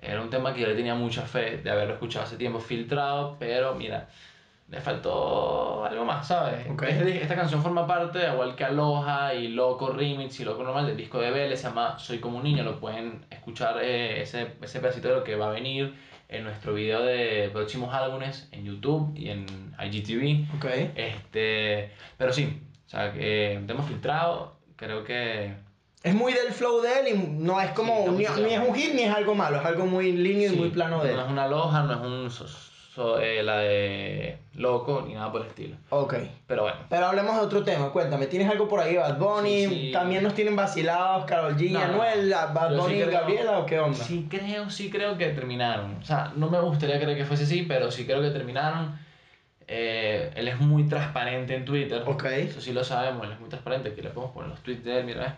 era 0.00 0.20
un 0.20 0.30
tema 0.30 0.52
que 0.54 0.60
yo 0.60 0.66
le 0.68 0.74
tenía 0.74 0.94
mucha 0.94 1.22
fe 1.22 1.56
de 1.58 1.70
haberlo 1.70 1.94
escuchado 1.94 2.24
hace 2.26 2.36
tiempo 2.36 2.60
filtrado, 2.60 3.36
pero 3.40 3.74
mira, 3.74 4.08
le 4.72 4.80
faltó 4.80 5.84
algo 5.84 6.06
más, 6.06 6.26
¿sabes? 6.26 6.66
Ok. 6.70 6.84
Este- 6.84 7.22
esta 7.22 7.36
canción 7.36 7.62
forma 7.62 7.86
parte, 7.86 8.26
igual 8.26 8.56
que 8.56 8.64
Aloha 8.64 9.34
y 9.34 9.48
Loco 9.48 9.90
Remix 9.90 10.40
y 10.40 10.44
Loco 10.44 10.62
Normal 10.62 10.86
del 10.86 10.96
disco 10.96 11.20
de 11.20 11.30
Vélez, 11.30 11.60
se 11.60 11.68
llama 11.68 11.98
Soy 11.98 12.20
como 12.20 12.38
un 12.38 12.44
niño, 12.44 12.64
lo 12.64 12.80
pueden 12.80 13.26
escuchar 13.30 13.76
eh, 13.82 14.22
ese, 14.22 14.54
ese 14.62 14.80
pedacito 14.80 15.08
de 15.08 15.14
lo 15.16 15.24
que 15.24 15.36
va 15.36 15.48
a 15.48 15.50
venir 15.50 15.94
en 16.30 16.44
nuestro 16.44 16.72
video 16.72 17.02
de 17.02 17.50
próximos 17.52 17.92
álbumes 17.92 18.48
en 18.50 18.64
YouTube 18.64 19.12
y 19.14 19.28
en 19.28 19.44
IGTV. 19.78 20.56
Ok. 20.56 20.64
Este, 20.94 21.90
pero 22.16 22.32
sí, 22.32 22.62
o 22.86 22.88
sea, 22.88 23.12
que 23.12 23.54
un 23.60 23.66
tema 23.66 23.82
filtrado, 23.82 24.56
creo 24.76 25.04
que... 25.04 25.54
Es 26.02 26.14
muy 26.14 26.32
del 26.32 26.50
flow 26.50 26.80
de 26.80 27.00
él 27.00 27.08
y 27.14 27.18
no 27.44 27.60
es 27.60 27.70
como. 27.72 28.06
Sí, 28.06 28.10
ni, 28.10 28.42
ni 28.42 28.54
es 28.54 28.68
un 28.68 28.74
hit 28.74 28.94
ni 28.94 29.02
es 29.02 29.14
algo 29.14 29.36
malo, 29.36 29.60
es 29.60 29.64
algo 29.64 29.86
muy 29.86 30.08
y 30.08 30.48
sí, 30.48 30.56
muy 30.56 30.70
plano 30.70 31.00
de 31.00 31.10
él. 31.10 31.16
No 31.16 31.26
es 31.26 31.30
una 31.30 31.46
loja, 31.46 31.84
no 31.84 31.92
es 31.92 32.00
un 32.00 32.30
so- 32.94 33.18
eh, 33.20 33.42
la 33.42 33.58
de 33.58 34.38
loco, 34.54 35.02
ni 35.06 35.14
nada 35.14 35.32
por 35.32 35.40
el 35.42 35.46
estilo. 35.48 35.76
Ok. 35.90 36.14
Pero 36.46 36.62
bueno. 36.62 36.78
Pero 36.88 37.06
hablemos 37.06 37.34
de 37.36 37.40
otro 37.42 37.62
tema, 37.62 37.90
cuéntame, 37.90 38.26
¿tienes 38.26 38.50
algo 38.50 38.68
por 38.68 38.80
ahí? 38.80 38.96
Bad 38.96 39.18
Bunny, 39.18 39.66
Sí, 39.66 39.68
sí. 39.86 39.92
también 39.92 40.22
nos 40.22 40.34
tienen 40.34 40.54
vacilados, 40.56 41.24
Karol 41.24 41.56
G, 41.56 41.70
No, 41.70 41.80
Anuel, 41.80 42.30
Bad 42.30 42.70
sí 42.72 42.76
Bunny 42.76 42.94
y 42.94 43.02
creo- 43.02 43.12
Gabriela 43.20 43.58
o 43.60 43.66
qué 43.66 43.78
onda? 43.80 43.98
Sí 43.98 44.26
creo, 44.30 44.68
sí 44.70 44.90
creo 44.90 45.16
que 45.16 45.28
terminaron. 45.28 45.96
O 46.00 46.04
sea, 46.04 46.32
no 46.36 46.50
me 46.50 46.60
gustaría 46.60 47.00
creer 47.00 47.16
que 47.16 47.24
fuese 47.24 47.44
así, 47.44 47.62
pero 47.62 47.90
sí 47.90 48.04
creo 48.06 48.20
que 48.20 48.30
terminaron. 48.30 48.98
Eh, 49.68 50.30
él 50.34 50.48
es 50.48 50.58
muy 50.60 50.86
transparente 50.88 51.54
en 51.54 51.64
Twitter. 51.64 52.02
Ok. 52.06 52.24
Eso 52.24 52.60
sí 52.60 52.72
lo 52.72 52.84
sabemos, 52.84 53.24
él 53.26 53.32
es 53.32 53.40
muy 53.40 53.48
transparente. 53.48 53.88
Aquí 53.90 54.02
le 54.02 54.10
podemos 54.10 54.34
poner 54.34 54.50
los 54.50 54.60
tweets 54.60 54.84
de 54.84 54.98
él, 54.98 55.04
mira, 55.06 55.24
eh, 55.26 55.34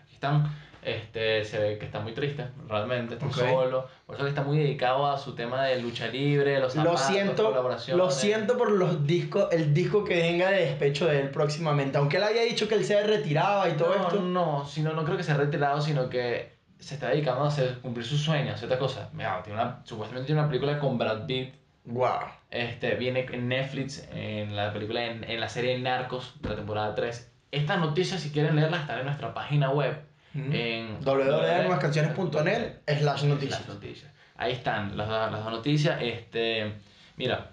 aquí 0.00 0.14
están. 0.14 0.44
Este, 0.82 1.44
se 1.44 1.58
ve 1.60 1.78
que 1.78 1.84
está 1.86 2.00
muy 2.00 2.12
triste, 2.12 2.44
realmente, 2.68 3.14
está 3.14 3.26
Ok. 3.26 3.34
solo. 3.34 3.86
Por 4.04 4.16
eso 4.16 4.24
que 4.24 4.30
está 4.30 4.42
muy 4.42 4.58
dedicado 4.58 5.06
a 5.06 5.16
su 5.16 5.34
tema 5.36 5.64
de 5.64 5.80
lucha 5.80 6.08
libre, 6.08 6.58
los 6.58 6.74
Lo 6.74 6.82
zapatos, 6.82 7.06
siento, 7.06 7.44
colaboraciones. 7.44 8.04
lo 8.04 8.10
siento 8.10 8.58
por 8.58 8.72
los 8.72 9.06
discos, 9.06 9.46
el 9.52 9.72
disco 9.72 10.02
que 10.04 10.16
venga 10.16 10.50
de 10.50 10.66
despecho 10.66 11.06
de 11.06 11.20
él 11.20 11.30
próximamente. 11.30 11.98
Aunque 11.98 12.16
él 12.16 12.24
había 12.24 12.42
dicho 12.42 12.66
que 12.66 12.74
él 12.74 12.84
se 12.84 13.00
retiraba 13.06 13.68
y 13.68 13.72
todo 13.74 13.94
no, 13.96 14.02
esto. 14.02 14.20
No, 14.20 14.66
sino, 14.66 14.92
no 14.92 15.04
creo 15.04 15.16
que 15.16 15.22
se 15.22 15.30
ha 15.32 15.36
retirado, 15.36 15.80
sino 15.80 16.08
que 16.10 16.50
se 16.80 16.94
está 16.94 17.10
dedicando 17.10 17.44
a 17.44 17.48
hacer, 17.48 17.78
cumplir 17.78 18.04
sus 18.04 18.20
sueños, 18.20 18.58
ciertas 18.58 18.78
cosas. 18.80 19.12
Mira, 19.14 19.40
tiene 19.44 19.60
una, 19.60 19.82
supuestamente 19.84 20.26
tiene 20.26 20.40
una 20.40 20.48
película 20.50 20.80
con 20.80 20.98
Brad 20.98 21.26
Pitt. 21.26 21.54
Wow. 21.84 22.10
Este, 22.50 22.96
viene 22.96 23.26
en 23.30 23.46
Netflix, 23.46 24.04
en 24.12 24.56
la 24.56 24.72
película, 24.72 25.04
en, 25.04 25.22
en 25.22 25.38
la 25.40 25.48
serie 25.48 25.78
Narcos 25.78 26.34
de 26.40 26.48
la 26.48 26.56
temporada 26.56 26.94
3. 26.96 27.32
Estas 27.52 27.78
noticias, 27.78 28.20
si 28.20 28.30
quieren 28.30 28.56
leerlas, 28.56 28.80
están 28.80 28.98
en 28.98 29.04
nuestra 29.06 29.32
página 29.32 29.70
web. 29.70 29.96
En 30.34 30.98
www.nuevascanciones.net 31.04 32.80
slash 32.98 33.24
noticias. 33.24 33.60
Las 33.60 33.68
noticias. 33.68 34.10
Ahí 34.36 34.52
están 34.52 34.96
las, 34.96 35.08
dos- 35.08 35.30
las 35.32 35.44
dos 35.44 35.52
noticias. 35.52 35.98
Este, 36.00 36.72
mira, 37.16 37.50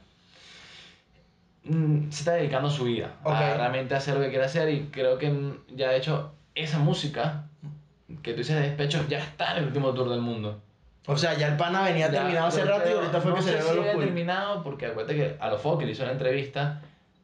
mm, 1.65 2.09
se 2.09 2.19
está 2.19 2.33
dedicando 2.33 2.67
a 2.69 2.71
su 2.71 2.85
vida, 2.85 3.15
Ok. 3.23 3.33
a 3.33 3.53
realmente 3.57 3.95
hacer 3.95 4.15
lo 4.15 4.21
que 4.21 4.29
quiere 4.29 4.45
hacer 4.45 4.69
y 4.69 4.87
creo 4.91 5.17
que 5.17 5.29
mm, 5.29 5.57
ya 5.75 5.89
de 5.89 5.97
hecho 5.97 6.33
esa 6.55 6.79
música 6.79 7.43
que 8.23 8.31
tú 8.31 8.37
dices 8.39 8.55
de 8.55 8.61
despecho 8.63 9.05
ya 9.07 9.19
está 9.19 9.51
en 9.53 9.59
el 9.59 9.65
último 9.67 9.93
tour 9.93 10.09
del 10.09 10.21
mundo. 10.21 10.61
O 11.05 11.17
sea, 11.17 11.33
ya 11.37 11.47
el 11.47 11.57
pana 11.57 11.83
venía 11.83 12.07
Ya, 12.07 12.11
terminado 12.21 12.47
hace 12.47 12.63
rato 12.65 12.89
y 12.89 12.93
ahorita 12.93 13.21
fue 13.21 13.31
no 13.31 13.37
que 13.37 13.43
se 13.43 13.51
le 13.53 13.61
si 13.61 13.71
dio 13.73 13.83
los 13.93 13.99
terminado 13.99 14.63
porque 14.63 14.85
acuérdate 14.87 15.15
que 15.15 15.37
a 15.39 15.49
los 15.49 15.61
Fox 15.61 15.83
le 15.85 15.91
hizo 15.91 16.05
la 16.05 16.11
entrevista 16.11 16.81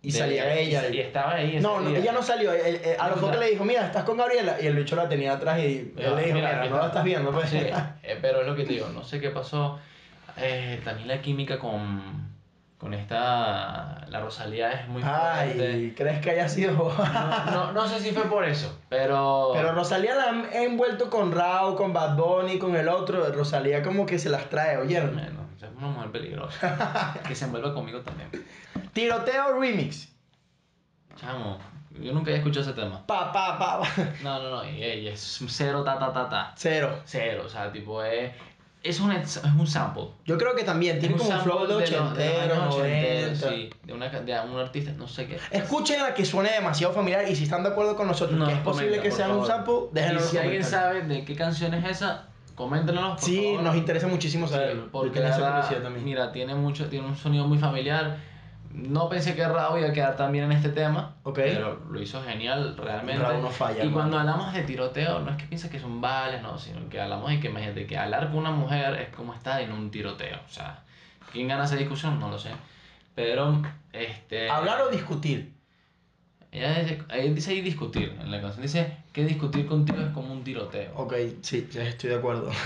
Y 0.07 0.11
salía 0.11 0.53
ella. 0.53 0.87
y, 0.89 0.95
y 0.97 0.99
estaba 1.01 1.33
ahí 1.35 1.59
No, 1.59 1.79
no, 1.81 1.89
ella 1.89 2.11
no 2.11 2.21
salió. 2.23 2.51
él- 2.53 2.79
él- 2.83 2.95
a 2.99 3.09
lo 3.09 3.15
mejor 3.15 3.31
que 3.33 3.37
le 3.39 3.49
dijo, 3.51 3.65
mira, 3.65 3.85
estás 3.85 4.03
con 4.03 4.17
Gabriela. 4.17 4.57
Y 4.61 4.67
el 4.67 4.75
bicho 4.75 4.95
la 4.95 5.07
tenía 5.09 5.33
atrás 5.33 5.59
y 5.59 5.63
él 5.65 5.93
Ya, 5.97 6.11
le 6.11 6.23
dijo, 6.23 6.35
mira, 6.35 6.59
aquí 6.59 6.69
no 6.69 6.75
la 6.75 6.81
está. 6.81 6.87
estás 6.87 7.03
viendo, 7.03 7.31
pues. 7.31 7.49
Sí, 7.49 7.57
eh, 8.03 8.17
pero 8.21 8.41
es 8.41 8.47
lo 8.47 8.55
que 8.55 8.63
te 8.63 8.73
digo, 8.73 8.87
no 8.89 9.03
sé 9.03 9.19
qué 9.19 9.29
pasó. 9.29 9.79
Eh, 10.37 10.81
también 10.83 11.07
la 11.07 11.21
química 11.21 11.57
con, 11.59 12.29
con 12.77 12.93
esta. 12.93 14.05
La 14.09 14.19
Rosalía 14.19 14.71
es 14.71 14.87
muy 14.87 15.01
fuerte. 15.01 15.19
Ay, 15.21 15.93
¿crees 15.95 16.19
que 16.19 16.31
haya 16.31 16.47
sido? 16.49 16.73
No, 16.73 17.51
no, 17.51 17.71
no 17.71 17.87
sé 17.87 17.99
si 17.99 18.11
fue 18.11 18.23
por 18.25 18.45
eso, 18.45 18.77
pero. 18.89 19.51
Pero 19.53 19.71
Rosalía 19.73 20.15
la 20.15 20.23
han 20.29 20.45
envuelto 20.53 21.09
con 21.09 21.31
Rao, 21.31 21.75
con 21.75 21.93
Bad 21.93 22.15
Bunny, 22.17 22.59
con 22.59 22.75
el 22.75 22.87
otro. 22.89 23.25
Rosalía 23.31 23.81
como 23.81 24.05
que 24.05 24.19
se 24.19 24.29
las 24.29 24.49
trae, 24.49 24.77
¿oyeron? 24.77 25.13
Bueno, 25.13 25.45
es 25.57 25.63
una 25.77 25.87
mujer 25.87 26.11
peligrosa. 26.11 27.13
que 27.27 27.33
se 27.35 27.45
envuelva 27.45 27.73
conmigo 27.73 28.01
también. 28.01 28.29
Tiroteo 28.95 29.59
remix. 29.59 30.07
Chamo, 31.19 31.57
yo 32.01 32.13
nunca 32.13 32.29
había 32.29 32.37
escuchado 32.37 32.61
ese 32.65 32.73
tema. 32.73 33.05
Pa, 33.05 33.29
pa, 33.33 33.59
pa, 33.59 33.81
pa. 33.81 33.87
No, 34.23 34.41
no, 34.41 34.49
no, 34.49 34.69
y, 34.69 34.81
y 34.83 35.07
es 35.09 35.41
cero 35.49 35.83
ta 35.83 35.99
ta 35.99 36.13
ta 36.13 36.29
ta. 36.29 36.53
Cero. 36.55 36.97
Cero, 37.03 37.43
o 37.45 37.49
sea, 37.49 37.71
tipo, 37.71 38.01
es. 38.01 38.31
Es 38.83 38.99
un, 38.99 39.11
es 39.11 39.41
un 39.43 39.65
sample. 39.67 40.09
Yo 40.25 40.37
creo 40.37 40.55
que 40.55 40.63
también 40.63 40.99
tiene 40.99 41.15
un 41.15 41.19
como 41.19 41.31
un 41.31 41.39
flow 41.41 41.65
de 41.67 41.73
ochentero, 41.75 42.55
noventa. 42.67 43.49
sí, 43.49 43.69
de, 43.83 43.93
una, 43.93 44.09
de 44.09 44.39
un 44.41 44.59
artista, 44.59 44.91
no 44.91 45.07
sé 45.07 45.25
qué. 45.27 45.39
Escuchen 45.51 46.01
a 46.03 46.13
que 46.13 46.23
suene 46.23 46.51
demasiado 46.51 46.93
familiar 46.93 47.27
y 47.27 47.35
si 47.35 47.45
están 47.45 47.63
de 47.63 47.69
acuerdo 47.69 47.95
con 47.95 48.05
nosotros 48.07 48.37
Nos 48.37 48.47
que 48.47 48.53
es 48.53 48.61
posible 48.61 48.97
comenta, 48.97 49.03
que 49.03 49.11
sea 49.11 49.25
un 49.29 49.43
favor. 49.43 49.47
sample, 49.47 49.73
déjenlo 49.91 50.19
Y 50.21 50.23
si 50.23 50.37
alguien 50.37 50.63
sabe 50.63 51.01
de 51.01 51.25
qué 51.25 51.35
canción 51.35 51.73
es 51.73 51.83
esa, 51.83 52.27
coméntenos. 52.53 53.19
Sí, 53.19 53.43
favor. 53.43 53.63
nos 53.63 53.75
interesa 53.75 54.07
muchísimo 54.07 54.45
Sí, 54.47 54.53
saberlo. 54.53 54.83
Yo 54.83 54.91
porque 54.91 55.19
la 55.19 55.29
verdad, 55.35 55.81
también. 55.81 56.05
mira, 56.05 56.31
tiene 56.31 56.53
mucho, 56.53 56.87
tiene 56.87 57.07
un 57.07 57.15
sonido 57.17 57.47
muy 57.47 57.57
familiar. 57.57 58.17
No 58.75 59.07
pensé 59.09 59.35
que 59.35 59.47
Raúl 59.47 59.79
iba 59.79 59.89
a 59.89 59.93
quedar 59.93 60.17
tan 60.17 60.31
bien 60.31 60.45
en 60.45 60.51
este 60.51 60.69
tema, 60.69 61.15
Ok. 61.23 61.35
pero 61.35 61.81
lo 61.89 62.01
hizo 62.01 62.21
genial 62.23 62.75
realmente. 62.77 63.23
Raúl 63.23 63.41
no 63.41 63.49
falla, 63.49 63.83
Y 63.83 63.89
cuando 63.89 64.19
hablamos 64.19 64.53
de 64.53 64.63
tiroteo, 64.63 65.19
no 65.19 65.31
es 65.31 65.37
que 65.37 65.45
pienses 65.45 65.71
que 65.71 65.79
son 65.79 66.01
balas, 66.01 66.41
no, 66.41 66.57
sino 66.57 66.87
que 66.89 66.99
hablamos 66.99 67.29
de 67.29 67.39
que 67.39 67.47
imagínate 67.47 67.87
que 67.87 67.97
hablar 67.97 68.27
con 68.27 68.37
una 68.39 68.51
mujer 68.51 68.95
es 68.95 69.09
como 69.15 69.33
estar 69.33 69.61
en 69.61 69.71
un 69.71 69.89
tiroteo. 69.91 70.37
O 70.45 70.51
sea, 70.51 70.83
¿quién 71.31 71.47
gana 71.47 71.63
esa 71.63 71.77
discusión? 71.77 72.19
No 72.19 72.29
lo 72.29 72.37
sé. 72.37 72.49
Pero, 73.15 73.61
este. 73.93 74.49
Hablar 74.49 74.81
o 74.81 74.89
discutir. 74.89 75.53
Ella 76.51 76.79
dice, 76.79 77.01
ahí 77.09 77.33
dice 77.33 77.51
ahí 77.51 77.61
discutir. 77.61 78.17
En 78.19 78.31
la 78.31 78.41
canción 78.41 78.61
dice 78.61 78.97
que 79.11 79.25
discutir 79.25 79.65
contigo 79.65 79.99
es 80.01 80.09
como 80.09 80.31
un 80.33 80.43
tiroteo. 80.43 80.91
Ok, 80.95 81.13
sí, 81.41 81.67
sí, 81.69 81.79
estoy 81.79 82.09
de 82.11 82.15
acuerdo. 82.17 82.49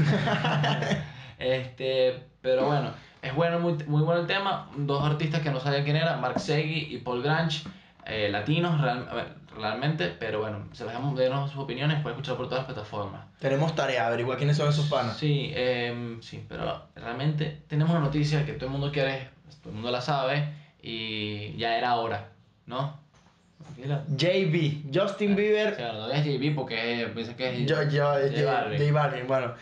Este, 1.39 2.22
pero 2.42 2.66
bueno, 2.66 2.92
es 3.22 3.34
bueno, 3.36 3.60
muy, 3.60 3.74
muy 3.86 4.02
bueno 4.04 4.22
el 4.22 4.28
tema. 4.28 4.70
Dos 4.78 5.04
artistas 5.04 5.42
que 5.42 5.52
no 5.52 5.60
sabían 5.60 5.84
quién 5.84 5.96
eran, 5.98 6.22
Mark 6.22 6.40
Segui 6.40 6.88
y 6.94 6.98
Paul 7.00 7.22
Grange, 7.22 7.64
eh, 8.06 8.30
latinos 8.32 8.80
real- 8.82 9.08
realmente, 9.58 10.16
pero 10.20 10.40
bueno, 10.40 10.66
se 10.72 10.84
los 10.86 10.94
dejamos 10.94 11.18
denos 11.18 11.52
sus 11.52 11.60
opiniones, 11.62 12.02
pueden 12.02 12.16
escuchar 12.18 12.38
por 12.38 12.48
todas 12.48 12.60
las 12.66 12.74
plataformas. 12.74 13.26
Tenemos 13.40 13.76
tarea, 13.76 14.08
averiguar 14.08 14.38
quiénes 14.38 14.56
son 14.56 14.70
esos 14.70 14.86
panas. 14.88 15.18
Sí, 15.18 15.52
em, 15.54 16.22
sí, 16.22 16.44
pero 16.48 16.86
realmente 16.96 17.62
tenemos 17.68 17.92
una 17.92 18.00
noticia 18.06 18.46
que 18.46 18.54
todo 18.54 18.68
el 18.68 18.72
mundo 18.72 18.92
quiere, 18.92 19.28
todo 19.62 19.70
el 19.70 19.76
mundo 19.76 19.92
la 19.92 20.00
sabe 20.02 20.54
y 20.82 21.58
ya 21.58 21.78
era 21.78 21.96
hora, 21.96 22.30
¿no? 22.68 22.98
JB, 23.78 24.84
Justin 24.94 25.34
O 25.34 25.36
Bieber. 25.36 25.76
sea, 25.76 25.94
no 25.94 26.08
digas 26.08 26.26
JB 26.26 26.56
porque 26.56 27.10
piensa 27.14 27.36
que 27.36 27.64
es 27.64 27.70
J 27.72 27.86
J 27.86 28.46
Balvin. 28.46 28.80
J 28.80 28.92
Balvin, 28.94 29.28
bueno. 29.28 29.54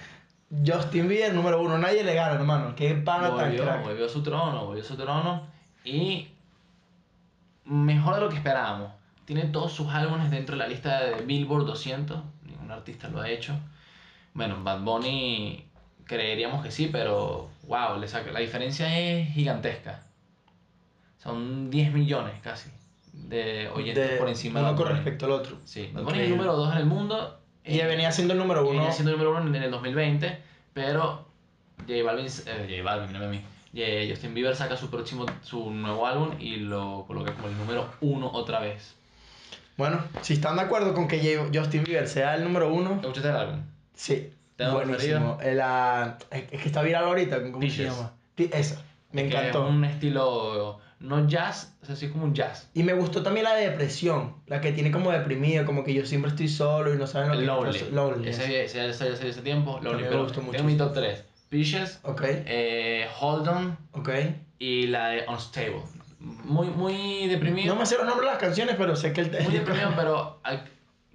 Justin 0.66 1.08
Bieber, 1.10 1.34
número 1.34 1.62
uno, 1.62 1.78
nadie 1.78 2.04
le 2.04 2.14
gana, 2.14 2.36
hermano. 2.36 2.74
Qué 2.76 2.94
pana 2.96 3.28
tan 3.36 3.48
volvió, 3.50 3.64
crack. 3.64 3.84
volvió 3.84 4.06
a 4.06 4.10
su 4.10 4.24
trono, 4.24 4.66
volvió 4.66 4.84
a 4.84 4.86
su 4.88 4.96
trono 4.96 5.46
y 5.84 6.28
mejor 7.66 8.16
de 8.16 8.22
lo 8.22 8.30
que 8.30 8.38
esperábamos. 8.38 8.92
Tiene 9.26 9.44
todos 9.48 9.74
sus 9.74 9.88
álbumes 9.94 10.32
dentro 10.32 10.56
de 10.56 10.60
la 10.64 10.68
lista 10.68 11.02
de 11.04 11.22
Billboard 11.26 11.66
200, 11.66 12.22
ningún 12.44 12.72
artista 12.72 13.10
lo 13.10 13.20
ha 13.22 13.30
hecho. 13.30 13.60
Bueno, 14.34 14.64
Bad 14.64 14.82
Bunny 14.84 15.66
creeríamos 16.06 16.64
que 16.64 16.72
sí, 16.72 16.88
pero 16.90 17.50
wow, 17.64 18.00
le 18.00 18.08
saca, 18.08 18.32
la 18.32 18.40
diferencia 18.40 18.98
es 18.98 19.30
gigantesca. 19.34 20.04
Son 21.18 21.70
10 21.70 21.92
millones 21.92 22.40
casi 22.42 22.70
de 23.12 23.68
oyentes 23.74 24.12
De- 24.12 24.18
por 24.18 24.30
encima 24.30 24.62
de 24.62 24.66
uno 24.68 24.76
con 24.78 24.88
respecto 24.88 25.26
al 25.26 25.32
otro. 25.32 25.58
Sí, 25.66 25.90
Bad. 25.94 26.04
Bunny 26.04 26.20
es 26.20 26.24
el 26.26 26.30
número 26.32 26.56
2 26.56 26.72
en 26.72 26.78
el 26.78 26.86
mundo. 26.86 27.38
Y 27.68 27.80
eh, 27.80 27.86
venía 27.86 28.12
siendo 28.12 28.34
el 28.34 28.40
número 28.40 28.62
uno. 28.62 28.80
venía 28.80 28.92
siendo 28.92 29.12
el 29.12 29.18
número 29.18 29.38
uno 29.40 29.56
en 29.56 29.64
el 29.64 29.72
2020, 29.72 30.38
pero 30.74 31.26
J 31.88 32.04
Balvin, 32.04 32.26
eh, 32.28 32.68
J 32.70 32.84
Balvin, 32.84 33.14
no 33.20 33.26
a 33.26 33.30
mí. 33.30 33.42
Justin 34.10 34.34
Bieber 34.34 34.56
saca 34.56 34.76
su 34.76 34.90
próximo, 34.90 35.26
su 35.44 35.70
nuevo 35.70 36.08
álbum 36.08 36.32
y 36.40 36.56
lo 36.58 37.04
coloca 37.06 37.34
como 37.34 37.48
el 37.48 37.58
número 37.58 37.88
uno 38.02 38.32
otra 38.34 38.60
vez. 38.60 38.96
Bueno, 39.76 40.00
si 40.22 40.34
están 40.34 40.56
de 40.56 40.64
acuerdo 40.64 40.96
con 40.96 41.08
que 41.08 41.40
Justin 41.54 41.84
Bieber 41.84 42.08
sea 42.08 42.36
el 42.36 42.44
número 42.44 42.74
uno, 42.74 42.96
¿Escuchaste 42.96 43.30
el 43.30 43.36
álbum? 43.36 43.62
sí. 43.94 44.34
¿Tema 44.56 44.74
Buenísimo. 44.74 45.38
El, 45.40 45.62
ah, 45.62 46.18
es 46.32 46.46
que 46.50 46.68
está 46.68 46.82
viral 46.82 47.04
ahorita, 47.04 47.44
¿cómo 47.44 47.62
se 47.62 47.68
Peaches. 47.68 47.96
llama? 47.96 48.14
Pi- 48.34 48.50
Esa, 48.52 48.82
me 49.12 49.28
encantó. 49.28 49.68
Es 49.68 49.70
un 49.72 49.86
estilo 49.86 50.80
no 51.00 51.28
jazz, 51.28 51.76
o 51.82 51.86
sea, 51.86 51.96
sí 51.96 52.06
es 52.08 52.12
como 52.12 52.24
un 52.26 52.34
jazz. 52.34 52.70
Y 52.74 52.84
me 52.84 52.94
gustó 52.94 53.22
también 53.24 53.44
la 53.44 53.54
de 53.56 53.70
depresión, 53.70 54.36
la 54.48 54.62
que 54.62 54.72
tiene 54.72 54.92
como 54.92 55.12
deprimido, 55.12 55.66
como 55.66 55.84
que 55.84 55.94
yo 55.94 56.06
siempre 56.06 56.30
estoy 56.32 56.48
solo 56.48 56.94
y 56.94 56.98
no 56.98 57.06
saben 57.08 57.30
lo 57.32 57.38
que 57.38 57.46
Lonely. 57.46 57.78
es 57.78 57.92
lonely. 57.92 58.30
Ese, 58.30 58.64
ese, 58.66 58.90
ese, 58.90 59.10
ese, 59.14 59.30
ese 59.30 59.42
tiempo, 59.42 59.80
Lonely. 59.82 60.04
me 60.04 60.10
Pero 60.10 60.24
gustó 60.24 60.42
mucho 60.42 60.58
tengo 60.58 60.70
mi 60.70 60.78
top 60.78 60.94
3. 60.94 61.24
Peaches, 61.50 62.00
Ok, 62.04 62.22
eh, 62.26 63.08
Hold 63.22 63.48
On 63.48 63.78
ok. 63.94 64.10
y 64.60 64.88
la 64.88 65.10
de 65.10 65.26
Unstable. 65.30 65.82
Muy, 66.20 66.68
muy 66.68 67.28
deprimido. 67.28 67.74
No 67.74 67.80
me 67.80 67.86
sé 67.86 67.96
los 67.96 68.06
nombres 68.06 68.28
de 68.28 68.34
las 68.34 68.42
canciones, 68.42 68.76
pero 68.78 68.96
sé 68.96 69.14
que 69.14 69.22
el 69.22 69.32
Muy 69.44 69.54
deprimido, 69.54 69.94
pero 69.96 70.42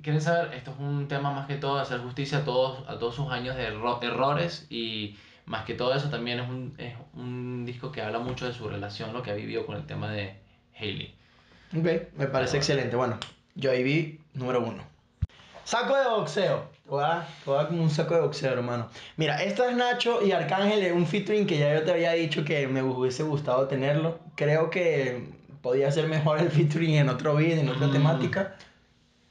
quieren 0.00 0.20
saber, 0.20 0.54
esto 0.54 0.70
es 0.70 0.78
un 0.78 1.06
tema 1.08 1.32
más 1.32 1.46
que 1.48 1.56
todo 1.56 1.78
hacer 1.78 1.98
justicia 2.00 2.38
a 2.38 2.44
todos, 2.44 2.88
a 2.88 2.98
todos 2.98 3.14
sus 3.16 3.30
años 3.30 3.56
de 3.56 3.68
erro- 3.68 4.00
errores 4.02 4.66
y 4.70 5.16
más 5.46 5.64
que 5.64 5.74
todo 5.74 5.94
eso 5.94 6.08
también 6.10 6.40
es 6.40 6.48
un, 6.48 6.74
es 6.78 6.94
un 7.14 7.64
disco 7.66 7.90
que 7.92 8.00
habla 8.02 8.18
mucho 8.18 8.46
de 8.46 8.52
su 8.54 8.68
relación, 8.68 9.12
lo 9.12 9.22
que 9.22 9.30
ha 9.30 9.34
vivido 9.34 9.66
con 9.66 9.76
el 9.76 9.84
tema 9.86 10.10
de 10.10 10.36
Hailey. 10.78 11.14
Ok, 11.76 11.86
me 12.16 12.26
parece 12.26 12.56
excelente. 12.56 12.96
Bueno, 12.96 13.18
Joy 13.56 14.20
número 14.34 14.60
uno. 14.60 14.82
Saco 15.64 15.96
de 15.96 16.08
boxeo. 16.08 16.70
Te 16.84 16.90
voy 16.90 17.04
a 17.04 17.06
dar- 17.08 17.26
te 17.26 17.44
voy 17.46 17.54
a 17.54 17.58
dar 17.58 17.68
como 17.68 17.82
un 17.82 17.90
saco 17.90 18.14
de 18.14 18.20
boxeo, 18.20 18.52
hermano. 18.52 18.88
Mira, 19.16 19.42
esto 19.42 19.64
es 19.64 19.76
Nacho 19.76 20.20
y 20.24 20.32
Arcángel 20.32 20.92
un 20.92 21.06
featuring 21.06 21.46
que 21.46 21.58
ya 21.58 21.72
yo 21.74 21.82
te 21.84 21.92
había 21.92 22.12
dicho 22.12 22.44
que 22.44 22.66
me 22.66 22.82
hubiese 22.82 23.22
gustado 23.22 23.68
tenerlo. 23.68 24.18
Creo 24.34 24.70
que 24.70 25.28
podía 25.62 25.90
ser 25.92 26.08
mejor 26.08 26.40
el 26.40 26.50
featuring 26.50 26.94
en 26.96 27.08
otro 27.08 27.36
video, 27.36 27.60
en 27.60 27.68
otra 27.68 27.86
Mm. 27.86 27.92
temática. 27.92 28.56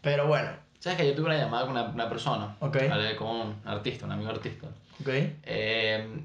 Pero 0.01 0.27
bueno, 0.27 0.50
¿Sabes 0.81 0.97
que 0.97 1.07
yo 1.07 1.13
tuve 1.13 1.27
una 1.27 1.38
llamada 1.38 1.67
con 1.67 1.73
una, 1.73 1.83
una 1.83 2.09
persona? 2.09 2.55
Ok. 2.59 2.75
Hablé 2.91 3.15
con 3.15 3.27
un 3.27 3.55
artista, 3.65 4.07
un 4.07 4.13
amigo 4.13 4.31
artista. 4.31 4.65
ok. 5.00 5.09
Eh, 5.43 6.23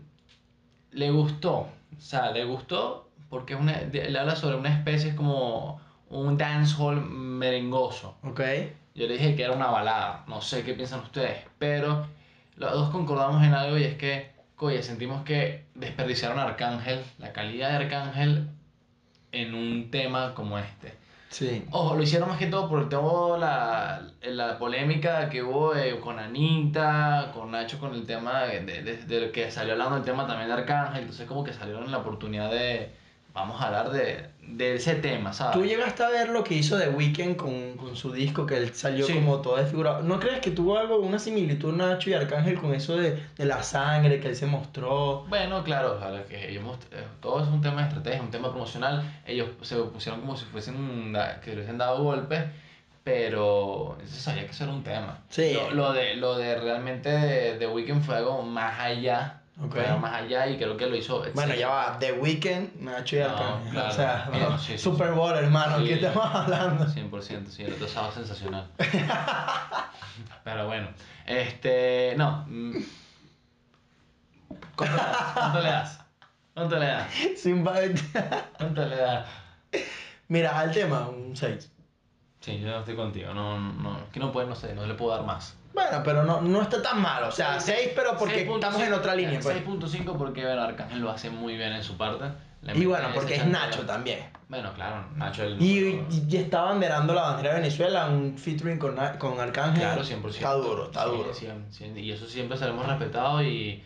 le 0.93 1.11
gustó, 1.11 1.57
o 1.57 2.01
sea, 2.01 2.31
le 2.31 2.43
gustó 2.47 3.11
porque 3.29 3.53
es 3.53 3.61
una, 3.61 3.79
le 3.83 4.19
habla 4.19 4.35
sobre 4.35 4.57
una 4.57 4.73
especie, 4.73 5.11
es 5.11 5.15
como 5.15 5.79
un 6.09 6.39
dancehall 6.39 7.03
merengoso. 7.03 8.17
Ok. 8.23 8.41
Yo 8.95 9.07
le 9.07 9.19
dije 9.19 9.37
que 9.37 9.43
era 9.43 9.53
una 9.53 9.67
balada, 9.67 10.25
no 10.27 10.41
sé 10.41 10.65
qué 10.65 10.73
piensan 10.73 11.01
ustedes, 11.01 11.37
pero 11.59 12.07
los 12.57 12.73
dos 12.73 12.89
concordamos 12.89 13.45
en 13.45 13.53
algo 13.53 13.77
y 13.77 13.85
es 13.85 13.97
que, 13.97 14.31
oye, 14.57 14.83
sentimos 14.83 15.23
que 15.23 15.67
desperdiciaron 15.75 16.39
a 16.39 16.45
Arcángel, 16.45 17.05
la 17.19 17.35
calidad 17.35 17.69
de 17.69 17.85
Arcángel 17.85 18.49
en 19.33 19.55
un 19.55 19.91
tema 19.91 20.33
como 20.33 20.59
este. 20.59 20.95
Sí. 21.29 21.67
Ojo, 21.73 21.97
lo 21.97 22.03
hicieron 22.03 22.29
más 22.29 22.39
que 22.39 22.47
todo 22.47 22.69
por 22.69 22.89
toda 22.89 23.37
la, 23.39 24.17
la 24.23 24.59
polémica 24.59 25.29
que 25.29 25.43
hubo 25.43 25.75
eh, 25.75 25.99
con 26.01 26.19
Anita, 26.19 27.31
con 27.35 27.51
Nacho, 27.51 27.79
con 27.81 27.93
el 27.95 28.07
tema 28.07 28.45
de, 28.45 28.61
de, 28.65 28.97
de- 29.05 29.33
que 29.33 29.51
salió 29.51 29.73
hablando 29.73 29.97
el 29.97 30.05
tema 30.05 30.27
también 30.27 30.49
de 30.49 30.55
Arcángel. 30.55 31.01
Entonces, 31.03 31.27
como 31.27 31.45
que 31.45 31.53
salieron 31.53 31.85
en 31.85 31.91
la 31.91 31.99
oportunidad 31.99 32.51
de. 32.51 32.97
Vamos 33.37 33.61
a 33.61 33.67
hablar 33.67 33.91
de, 33.91 34.31
de 34.41 34.77
ese 34.77 34.95
tema, 34.95 35.33
¿sabes? 35.35 35.57
Tú 35.59 35.65
llegaste 35.65 36.03
a 36.03 36.09
ver 36.09 36.31
lo 36.31 36.43
que 36.43 36.55
hizo 36.55 36.79
The 36.79 36.89
Weeknd 36.89 37.37
con, 37.37 37.77
con 37.77 37.95
su 37.95 38.11
disco, 38.13 38.47
que 38.47 38.57
él 38.57 38.75
salió 38.75 39.07
Sí. 39.07 39.13
como 39.13 39.43
todo 39.43 39.57
desfigurado. 39.57 40.03
¿No 40.03 40.19
crees 40.19 40.41
que 40.41 40.51
tuvo 40.53 40.79
algo, 40.79 40.97
una 41.01 41.19
similitud 41.19 41.73
Nacho 41.75 42.09
y 42.11 42.15
Arcángel 42.15 42.59
con 42.59 42.75
eso 42.75 42.97
de, 42.97 43.23
de 43.37 43.45
la 43.45 43.63
sangre 43.63 44.21
que 44.21 44.29
él 44.29 44.37
se 44.37 44.47
mostró? 44.47 45.27
Bueno, 45.29 45.63
claro, 45.65 46.01
a 46.03 46.09
ver, 46.11 46.25
que 46.25 46.51
ellos, 46.51 46.65
eh, 46.93 47.05
todo 47.21 47.43
es 47.43 47.49
un 47.49 47.61
tema 47.61 47.83
de 47.83 47.89
estrategia, 47.89 48.23
un 48.23 48.31
tema 48.31 48.49
promocional. 48.51 49.03
Ellos 49.27 49.49
se 49.61 49.77
pusieron 49.77 50.21
como 50.23 50.35
si 50.37 50.47
fuesen 50.47 51.13
que 51.43 51.51
les 51.51 51.57
hubiesen 51.59 51.77
dado 51.79 52.03
golpes, 52.03 52.43
pero 53.05 53.97
se 54.05 54.19
sabía 54.19 54.45
que 54.47 54.51
eso 54.53 54.65
era 54.65 54.73
un 54.73 54.83
tema. 54.83 55.19
Sí. 55.29 55.53
Lo, 55.53 55.71
lo 55.71 55.93
de, 55.93 56.17
lo 56.17 56.37
de 56.37 56.57
realmente 56.59 57.09
de, 57.11 57.59
de 57.59 57.67
Weekend 57.69 58.03
fue 58.03 58.17
algo 58.17 58.43
más 58.43 58.81
allá. 58.81 59.43
Ok. 59.59 59.73
Fue 59.73 59.87
algo 59.87 60.01
más 60.01 60.13
allá 60.13 60.47
y 60.49 60.59
creo 60.59 60.77
que 60.77 60.87
lo 60.87 60.95
hizo. 60.97 61.25
Bueno, 61.35 61.55
ya 61.55 61.69
va, 61.69 61.99
The 61.99 62.13
Weeknd, 62.13 62.81
Nacho 62.81 63.17
y 63.17 63.21
No, 63.21 63.25
Arcángel. 63.31 63.71
claro. 63.73 63.89
O 63.89 63.93
sea, 63.93 64.29
Bien, 64.31 64.59
sí, 64.59 64.65
sí, 64.73 64.79
Super 64.79 65.13
Bowl, 65.13 65.35
hermano, 65.35 65.79
Sí. 65.79 65.87
¿qué 65.87 65.95
estamos 65.95 66.35
hablando? 66.35 66.85
100%, 66.85 67.47
sí, 67.47 67.63
el 67.65 67.73
otro 67.73 67.89
sábado 67.89 68.13
sensacional. 68.13 68.69
Pero 70.45 70.67
bueno, 70.67 70.89
este. 71.27 72.15
No. 72.17 72.45
mm. 72.49 72.77
¿Cuánto 74.77 74.97
le 74.97 75.03
das? 75.03 75.35
¿Cuánto 75.35 75.59
le 75.61 75.69
das? 75.69 75.99
¿Cuánto 76.55 76.79
le 76.79 76.87
das? 76.87 77.07
Sin 77.37 77.65
¿Cuánto 77.65 78.87
le 78.87 78.97
das? 78.97 79.27
Mira, 80.29 80.59
al 80.59 80.71
tema, 80.73 81.09
un 81.09 81.37
6. 81.37 81.73
Sí, 82.41 82.61
yo 82.61 82.69
no 82.69 82.79
estoy 82.81 82.95
contigo. 82.97 83.33
No, 83.35 83.59
no, 83.59 83.99
es 83.99 84.05
que 84.13 84.21
no 84.21 84.33
puedo, 84.33 84.47
no 84.49 84.55
sé, 84.55 84.75
no 84.75 84.87
le 84.87 84.95
puedo 84.95 85.17
dar 85.17 85.25
más. 85.27 85.57
Bueno, 85.77 86.03
pero 86.03 86.25
no, 86.25 86.41
no 86.41 86.63
está 86.63 86.81
tan 86.81 87.03
mal, 87.03 87.25
o 87.25 87.31
sea, 87.31 87.61
6, 87.61 87.91
pero 87.95 88.17
porque 88.17 88.49
6.5, 88.49 88.55
estamos 88.55 88.81
en 88.81 88.93
otra 88.95 89.15
línea, 89.15 89.39
pues. 89.43 89.63
6.5 89.63 90.17
porque, 90.17 90.43
bueno, 90.43 90.63
Arcángel 90.63 91.01
lo 91.01 91.11
hace 91.11 91.29
muy 91.29 91.59
bien 91.59 91.71
en 91.73 91.83
su 91.83 91.99
parte. 91.99 92.25
Le 92.63 92.79
Y 92.79 92.87
bueno, 92.87 93.09
porque 93.13 93.35
es. 93.35 93.45
Nacho 93.45 93.83
también. 93.83 94.21
Bueno, 94.49 94.73
claro, 94.73 95.05
Nacho 95.17 95.43
el 95.45 95.61
Y, 95.61 96.03
y 96.11 96.37
está 96.39 96.63
banderando 96.63 97.13
la 97.13 97.25
bandera 97.25 97.51
de 97.51 97.61
Venezuela, 97.61 98.09
un 98.09 98.39
featuring 98.39 98.79
con, 98.79 98.97
con 99.19 99.39
Arcángel. 99.39 99.83
Claro, 99.83 100.03
100%. 100.03 100.29
Está 100.31 100.55
duro, 100.55 100.87
está 100.87 101.05
duro. 101.05 101.35
sí, 101.35 101.47
sí, 101.69 101.93
y 101.95 102.11
eso 102.11 102.27
siempre 102.27 102.57
se 102.57 102.65
lo 102.65 102.71
hemos 102.71 102.87
respetado 102.87 103.43
y. 103.43 103.85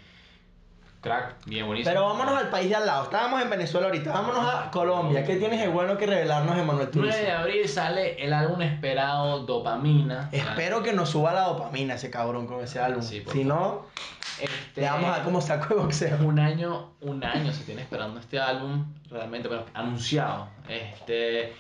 Crack, 1.00 1.46
bien 1.46 1.66
buenísimo. 1.66 1.94
Pero 1.94 2.06
vámonos 2.08 2.36
al 2.36 2.50
país 2.50 2.68
de 2.68 2.76
al 2.76 2.84
lado. 2.84 3.04
Estábamos 3.04 3.40
en 3.40 3.48
Venezuela 3.48 3.86
ahorita. 3.86 4.12
Vámonos 4.12 4.54
a 4.54 4.70
Colombia. 4.70 5.24
¿Qué 5.24 5.36
tienes 5.36 5.58
de 5.58 5.68
bueno 5.68 5.96
que 5.96 6.04
revelarnos, 6.06 6.58
Emanuel 6.58 6.90
9 6.92 7.16
de 7.16 7.30
abril 7.30 7.68
sale 7.68 8.22
el 8.22 8.34
álbum 8.34 8.60
esperado 8.60 9.40
Dopamina. 9.40 10.28
Espero 10.30 10.82
que 10.82 10.92
nos 10.92 11.08
suba 11.08 11.32
la 11.32 11.42
dopamina 11.44 11.94
ese 11.94 12.10
cabrón 12.10 12.46
con 12.46 12.62
ese 12.62 12.80
álbum. 12.80 13.02
Sí, 13.02 13.24
si 13.32 13.44
no, 13.44 13.86
Este, 14.38 14.82
le 14.82 14.90
vamos 14.90 15.06
a 15.08 15.12
dar 15.12 15.24
como 15.24 15.40
saco 15.40 15.74
de 15.74 15.80
boxeo. 15.80 16.18
Un 16.22 16.38
año, 16.38 16.90
un 17.00 17.24
año 17.24 17.50
se 17.50 17.64
tiene 17.64 17.80
esperando 17.80 18.20
este 18.20 18.38
álbum, 18.38 18.84
realmente, 19.10 19.48
bueno, 19.48 19.64
anunciado. 19.72 20.48
Este, 20.68 21.54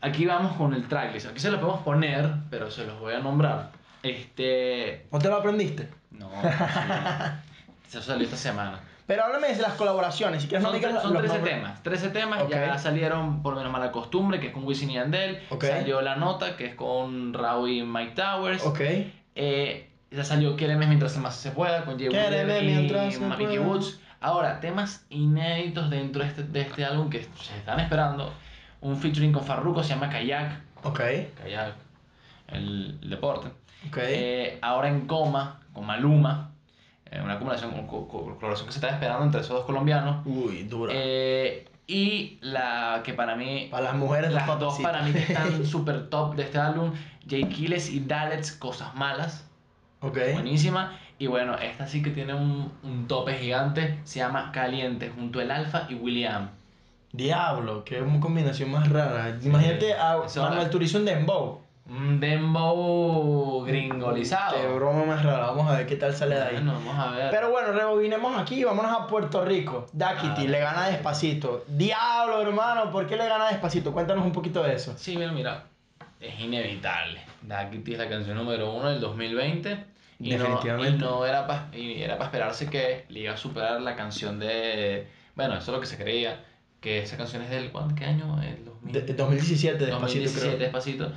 aquí 0.00 0.26
vamos 0.26 0.56
con 0.56 0.74
el 0.74 0.88
tracklist. 0.88 1.28
Aquí 1.28 1.38
se 1.38 1.52
lo 1.52 1.60
podemos 1.60 1.82
poner, 1.82 2.28
pero 2.50 2.72
se 2.72 2.84
los 2.86 2.98
voy 2.98 3.14
a 3.14 3.20
nombrar. 3.20 3.70
Este, 4.02 5.06
¿No 5.12 5.20
te 5.20 5.28
lo 5.28 5.36
aprendiste? 5.36 5.88
no, 6.10 6.28
sí, 6.42 7.51
eso 7.98 8.02
salió 8.12 8.24
esta 8.24 8.36
semana. 8.36 8.80
Pero 9.06 9.24
háblame 9.24 9.48
de 9.52 9.60
las 9.60 9.74
colaboraciones. 9.74 10.42
Si 10.42 10.48
quieres, 10.48 10.62
no 10.62 10.70
Son, 10.70 10.80
me 10.80 10.86
digas 10.86 11.02
son 11.02 11.12
los 11.12 11.22
13 11.22 11.36
nombres. 11.38 11.56
temas. 11.56 11.82
13 11.82 12.08
temas 12.10 12.48
ya 12.48 12.78
salieron 12.78 13.42
por 13.42 13.56
menos 13.56 13.72
mala 13.72 13.90
costumbre, 13.90 14.38
que 14.40 14.48
es 14.48 14.52
con 14.52 14.64
Wisin 14.64 14.90
y 14.90 14.94
Yandel. 14.94 15.40
Ok. 15.50 15.64
Salió 15.64 16.00
La 16.00 16.16
Nota, 16.16 16.56
que 16.56 16.66
es 16.66 16.74
con 16.74 17.34
Raúl 17.34 17.70
y 17.70 17.82
Mike 17.82 18.12
Towers. 18.14 18.64
Ok. 18.64 18.80
Eh, 19.34 19.88
ya 20.10 20.24
salió 20.24 20.56
Quéreme 20.56 20.86
mientras 20.86 21.16
más 21.18 21.36
se 21.36 21.50
pueda 21.50 21.84
con 21.84 21.98
Jay 21.98 22.08
y 22.08 22.10
pueda. 22.10 23.60
Woods. 23.60 24.00
Ahora, 24.20 24.60
temas 24.60 25.04
inéditos 25.10 25.90
dentro 25.90 26.22
de 26.22 26.28
este, 26.28 26.42
de 26.44 26.60
este 26.60 26.84
álbum 26.84 27.10
que 27.10 27.24
se 27.24 27.56
están 27.56 27.80
esperando. 27.80 28.32
Un 28.80 28.96
featuring 28.96 29.32
con 29.32 29.44
Farruko 29.44 29.82
se 29.82 29.90
llama 29.94 30.08
Kayak. 30.08 30.60
Ok. 30.84 31.00
Kayak, 31.42 31.74
el, 32.48 32.98
el 33.02 33.10
deporte. 33.10 33.48
Eh, 33.96 34.58
ahora 34.62 34.88
en 34.88 35.06
coma 35.06 35.60
con 35.72 35.84
Maluma. 35.86 36.51
Una 37.22 37.34
acumulación, 37.34 37.70
co- 37.86 38.06
co- 38.08 38.24
colaboración 38.36 38.66
que 38.66 38.72
se 38.72 38.78
está 38.78 38.90
esperando 38.90 39.24
entre 39.24 39.40
esos 39.40 39.56
dos 39.56 39.64
colombianos. 39.66 40.24
Uy, 40.26 40.62
dura. 40.64 40.92
Eh, 40.94 41.66
y 41.86 42.38
la 42.40 43.02
que 43.04 43.12
para 43.12 43.34
mí 43.36 43.68
para 43.70 43.84
las 43.84 43.94
mujeres 43.96 44.32
las 44.32 44.46
dos 44.58 44.78
para 44.80 45.02
mí 45.02 45.12
que 45.12 45.18
están 45.18 45.66
super 45.66 46.08
top 46.08 46.36
de 46.36 46.44
este 46.44 46.58
álbum, 46.58 46.92
Jay 47.28 47.44
Kiles 47.44 47.90
y 47.90 48.00
Daleks, 48.00 48.52
Cosas 48.52 48.94
Malas, 48.94 49.44
Ok. 50.00 50.18
buenísima. 50.34 50.96
Y 51.18 51.26
bueno, 51.28 51.56
esta 51.56 51.86
sí 51.86 52.02
que 52.02 52.10
tiene 52.10 52.34
un, 52.34 52.72
un 52.82 53.06
tope 53.06 53.34
gigante, 53.34 53.98
se 54.04 54.18
llama 54.20 54.50
Caliente, 54.52 55.10
junto 55.14 55.40
el 55.40 55.50
Alfa 55.50 55.86
y 55.88 55.94
William. 55.94 56.50
Diablo, 57.12 57.84
qué 57.84 58.02
combinación 58.20 58.70
más 58.70 58.88
rara. 58.88 59.36
Imagínate 59.42 59.92
a 59.94 60.24
Eso 60.24 60.42
Manuel 60.42 60.70
Turizo 60.70 60.98
en 60.98 61.04
Dembow. 61.04 61.60
Un 61.94 62.20
dembow 62.20 63.64
gringolizado. 63.66 64.56
Qué 64.56 64.66
broma 64.66 65.04
más 65.04 65.22
rara. 65.22 65.46
Vamos 65.46 65.70
a 65.70 65.76
ver 65.76 65.86
qué 65.86 65.96
tal 65.96 66.14
sale 66.14 66.36
de 66.36 66.42
ahí. 66.42 66.54
Bueno, 66.54 66.72
vamos 66.74 66.98
a 66.98 67.10
ver. 67.10 67.30
Pero 67.30 67.50
bueno, 67.50 67.72
rebobinemos 67.72 68.38
aquí 68.38 68.60
y 68.60 68.64
vámonos 68.64 68.92
a 68.92 69.06
Puerto 69.06 69.44
Rico. 69.44 69.86
Dakiti 69.92 70.46
Ah, 70.46 70.50
le 70.50 70.58
gana 70.58 70.86
despacito. 70.88 71.64
Diablo, 71.68 72.40
hermano, 72.40 72.90
¿por 72.90 73.06
qué 73.06 73.16
le 73.16 73.26
gana 73.28 73.48
despacito? 73.48 73.92
Cuéntanos 73.92 74.24
un 74.24 74.32
poquito 74.32 74.62
de 74.62 74.74
eso. 74.74 74.94
Sí, 74.96 75.16
mira, 75.16 75.32
mira, 75.32 75.64
es 76.18 76.40
inevitable. 76.40 77.20
Duckity 77.42 77.92
es 77.92 77.98
la 77.98 78.08
canción 78.08 78.36
número 78.38 78.72
uno 78.72 78.88
del 78.88 79.00
2020. 79.00 79.84
Y 80.20 80.30
no, 80.36 80.38
Definitivamente. 80.44 80.96
y 80.96 80.98
no 81.08 81.26
era 81.26 81.46
para 81.48 81.68
pa 82.18 82.24
esperarse 82.24 82.70
que 82.70 83.04
le 83.08 83.20
iba 83.20 83.34
a 83.34 83.36
superar 83.36 83.80
la 83.82 83.96
canción 83.96 84.38
de... 84.38 85.08
Bueno, 85.34 85.54
eso 85.54 85.62
es 85.72 85.74
lo 85.74 85.80
que 85.80 85.86
se 85.86 85.96
creía. 85.98 86.44
Que 86.80 87.02
esa 87.02 87.16
canción 87.16 87.42
es 87.42 87.50
del... 87.50 87.70
¿Qué 87.96 88.04
año? 88.04 88.40
El 88.40 88.64
2000, 88.64 88.92
De- 89.06 89.14
2017, 89.14 89.86
despacito, 89.86 90.00
2017, 90.00 90.46
creo. 90.48 90.58
Despacito. 90.60 91.12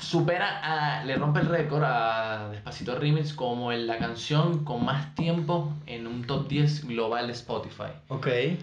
Supera 0.00 0.60
a... 1.00 1.04
Le 1.04 1.16
rompe 1.16 1.40
el 1.40 1.46
récord 1.46 1.84
a 1.84 2.48
Despacito 2.50 2.94
Remix 2.98 3.32
como 3.34 3.72
en 3.72 3.86
la 3.86 3.98
canción 3.98 4.64
con 4.64 4.84
más 4.84 5.14
tiempo 5.14 5.72
en 5.86 6.06
un 6.06 6.24
top 6.26 6.48
10 6.48 6.86
global 6.86 7.26
de 7.26 7.32
Spotify 7.34 7.92
Ok. 8.08 8.26
de 8.26 8.58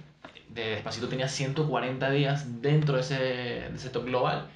Despacito 0.54 1.08
tenía 1.08 1.28
140 1.28 2.10
días 2.12 2.62
dentro 2.62 2.96
de 2.96 3.02
ese, 3.02 3.16
de 3.20 3.76
ese 3.76 3.90
top 3.90 4.06
global. 4.06 4.48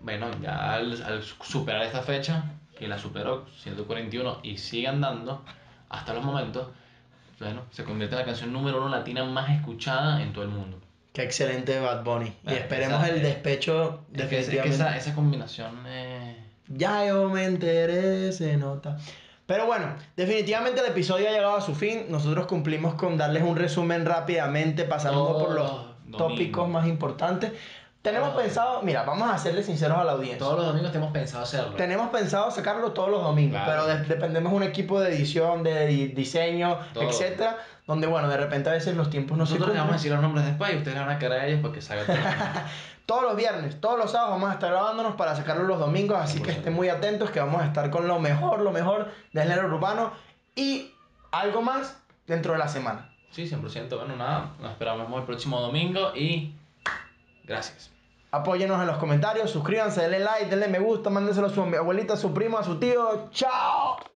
Bueno, 0.00 0.26
ya 0.42 0.74
al, 0.74 1.00
al 1.02 1.22
superar 1.22 1.82
esta 1.82 2.02
fecha, 2.02 2.44
que 2.78 2.88
la 2.88 2.98
superó 2.98 3.46
141 3.60 4.40
y 4.42 4.56
sigue 4.56 4.88
andando 4.88 5.44
hasta 5.90 6.14
los 6.14 6.24
momentos, 6.24 6.68
bueno, 7.38 7.62
se 7.70 7.84
convierte 7.84 8.14
en 8.16 8.20
la 8.20 8.24
canción 8.26 8.52
número 8.52 8.78
uno 8.78 8.88
latina 8.88 9.24
más 9.24 9.50
escuchada 9.50 10.22
en 10.22 10.32
todo 10.32 10.44
el 10.44 10.50
mundo. 10.50 10.78
Qué 11.12 11.22
excelente 11.24 11.78
Bad 11.78 12.04
Bunny. 12.04 12.32
Y 12.46 12.52
esperemos 12.54 13.04
esa- 13.04 13.14
el 13.14 13.20
despecho 13.22 14.00
Es 14.14 14.24
que, 14.28 14.38
es 14.40 14.48
que 14.48 14.60
esa, 14.60 14.96
esa 14.96 15.14
combinación 15.14 15.70
eh, 15.86 16.21
Ya 16.68 17.06
yo 17.06 17.28
me 17.28 17.44
enteré, 17.44 18.32
se 18.32 18.56
nota. 18.56 18.96
Pero 19.46 19.66
bueno, 19.66 19.86
definitivamente 20.16 20.80
el 20.80 20.86
episodio 20.86 21.28
ha 21.28 21.32
llegado 21.32 21.56
a 21.56 21.60
su 21.60 21.74
fin. 21.74 22.06
Nosotros 22.08 22.46
cumplimos 22.46 22.94
con 22.94 23.18
darles 23.18 23.42
un 23.42 23.56
resumen 23.56 24.06
rápidamente, 24.06 24.84
pasando 24.84 25.26
Todos 25.26 25.42
por 25.42 25.54
los 25.54 25.72
los 26.08 26.18
tópicos 26.18 26.68
más 26.68 26.86
importantes. 26.86 27.52
Tenemos 28.02 28.30
Todos. 28.30 28.42
pensado, 28.42 28.82
mira, 28.82 29.04
vamos 29.04 29.30
a 29.30 29.38
serles 29.38 29.66
sinceros 29.66 29.96
a 29.96 30.02
la 30.04 30.12
audiencia. 30.12 30.38
todos 30.38 30.56
los 30.56 30.66
domingos 30.66 30.90
tenemos 30.90 31.12
pensado 31.12 31.44
hacerlo. 31.44 31.74
Tenemos 31.76 32.08
pensado 32.10 32.50
sacarlo 32.50 32.90
todos 32.92 33.10
los 33.10 33.22
domingos, 33.22 33.62
Claro. 33.62 33.84
pero 33.86 33.98
de- 33.98 34.04
dependemos 34.06 34.50
de 34.50 34.56
un 34.56 34.62
equipo 34.64 35.00
de 35.00 35.14
edición, 35.14 35.62
de 35.62 35.86
di- 35.86 36.08
diseño, 36.08 36.78
Todo. 36.94 37.04
etcétera, 37.04 37.58
donde 37.86 38.08
bueno, 38.08 38.28
de 38.28 38.36
repente 38.38 38.70
a 38.70 38.72
veces 38.72 38.96
los 38.96 39.08
tiempos 39.08 39.38
no 39.38 39.44
Nosotros 39.44 39.68
se 39.68 39.72
les 39.74 39.80
vamos 39.80 39.94
a 39.94 39.96
decir 39.98 40.10
los 40.12 40.20
nombres 40.20 40.44
después 40.46 40.72
y 40.74 40.76
ustedes 40.78 40.98
van 40.98 41.10
a 41.10 41.18
querer 41.18 41.40
a 41.40 41.46
ellos 41.46 41.60
porque 41.62 41.80
salga. 41.80 42.04
Todos 43.06 43.22
los 43.22 43.36
viernes, 43.36 43.80
todos 43.80 43.98
los 43.98 44.12
sábados 44.12 44.34
vamos 44.34 44.50
a 44.50 44.54
estar 44.54 44.70
grabándonos 44.70 45.16
para 45.16 45.34
sacarlo 45.34 45.64
los 45.64 45.78
domingos, 45.78 46.18
así 46.18 46.40
que 46.40 46.52
100%. 46.52 46.56
estén 46.56 46.72
muy 46.72 46.88
atentos 46.88 47.30
que 47.30 47.40
vamos 47.40 47.60
a 47.60 47.66
estar 47.66 47.90
con 47.90 48.06
lo 48.06 48.18
mejor, 48.18 48.60
lo 48.60 48.72
mejor 48.72 49.10
del 49.32 49.48
género 49.48 49.68
urbano 49.68 50.12
y 50.54 50.92
algo 51.30 51.62
más 51.62 51.96
dentro 52.26 52.52
de 52.52 52.58
la 52.58 52.68
semana. 52.68 53.12
Sí, 53.30 53.44
100%. 53.48 53.96
Bueno, 53.96 54.16
nada, 54.16 54.52
nos 54.60 54.72
esperamos 54.72 55.10
el 55.18 55.24
próximo 55.24 55.60
domingo 55.60 56.14
y 56.14 56.54
gracias. 57.44 57.90
Apóyenos 58.30 58.80
en 58.80 58.86
los 58.86 58.98
comentarios, 58.98 59.50
suscríbanse, 59.50 60.02
denle 60.02 60.20
like, 60.20 60.46
denle 60.46 60.68
me 60.68 60.78
gusta, 60.78 61.10
mándenselo 61.10 61.48
a 61.48 61.50
su 61.50 61.62
abuelita, 61.62 62.14
a 62.14 62.16
su 62.16 62.32
primo, 62.32 62.58
a 62.58 62.64
su 62.64 62.78
tío. 62.78 63.28
¡Chao! 63.30 64.11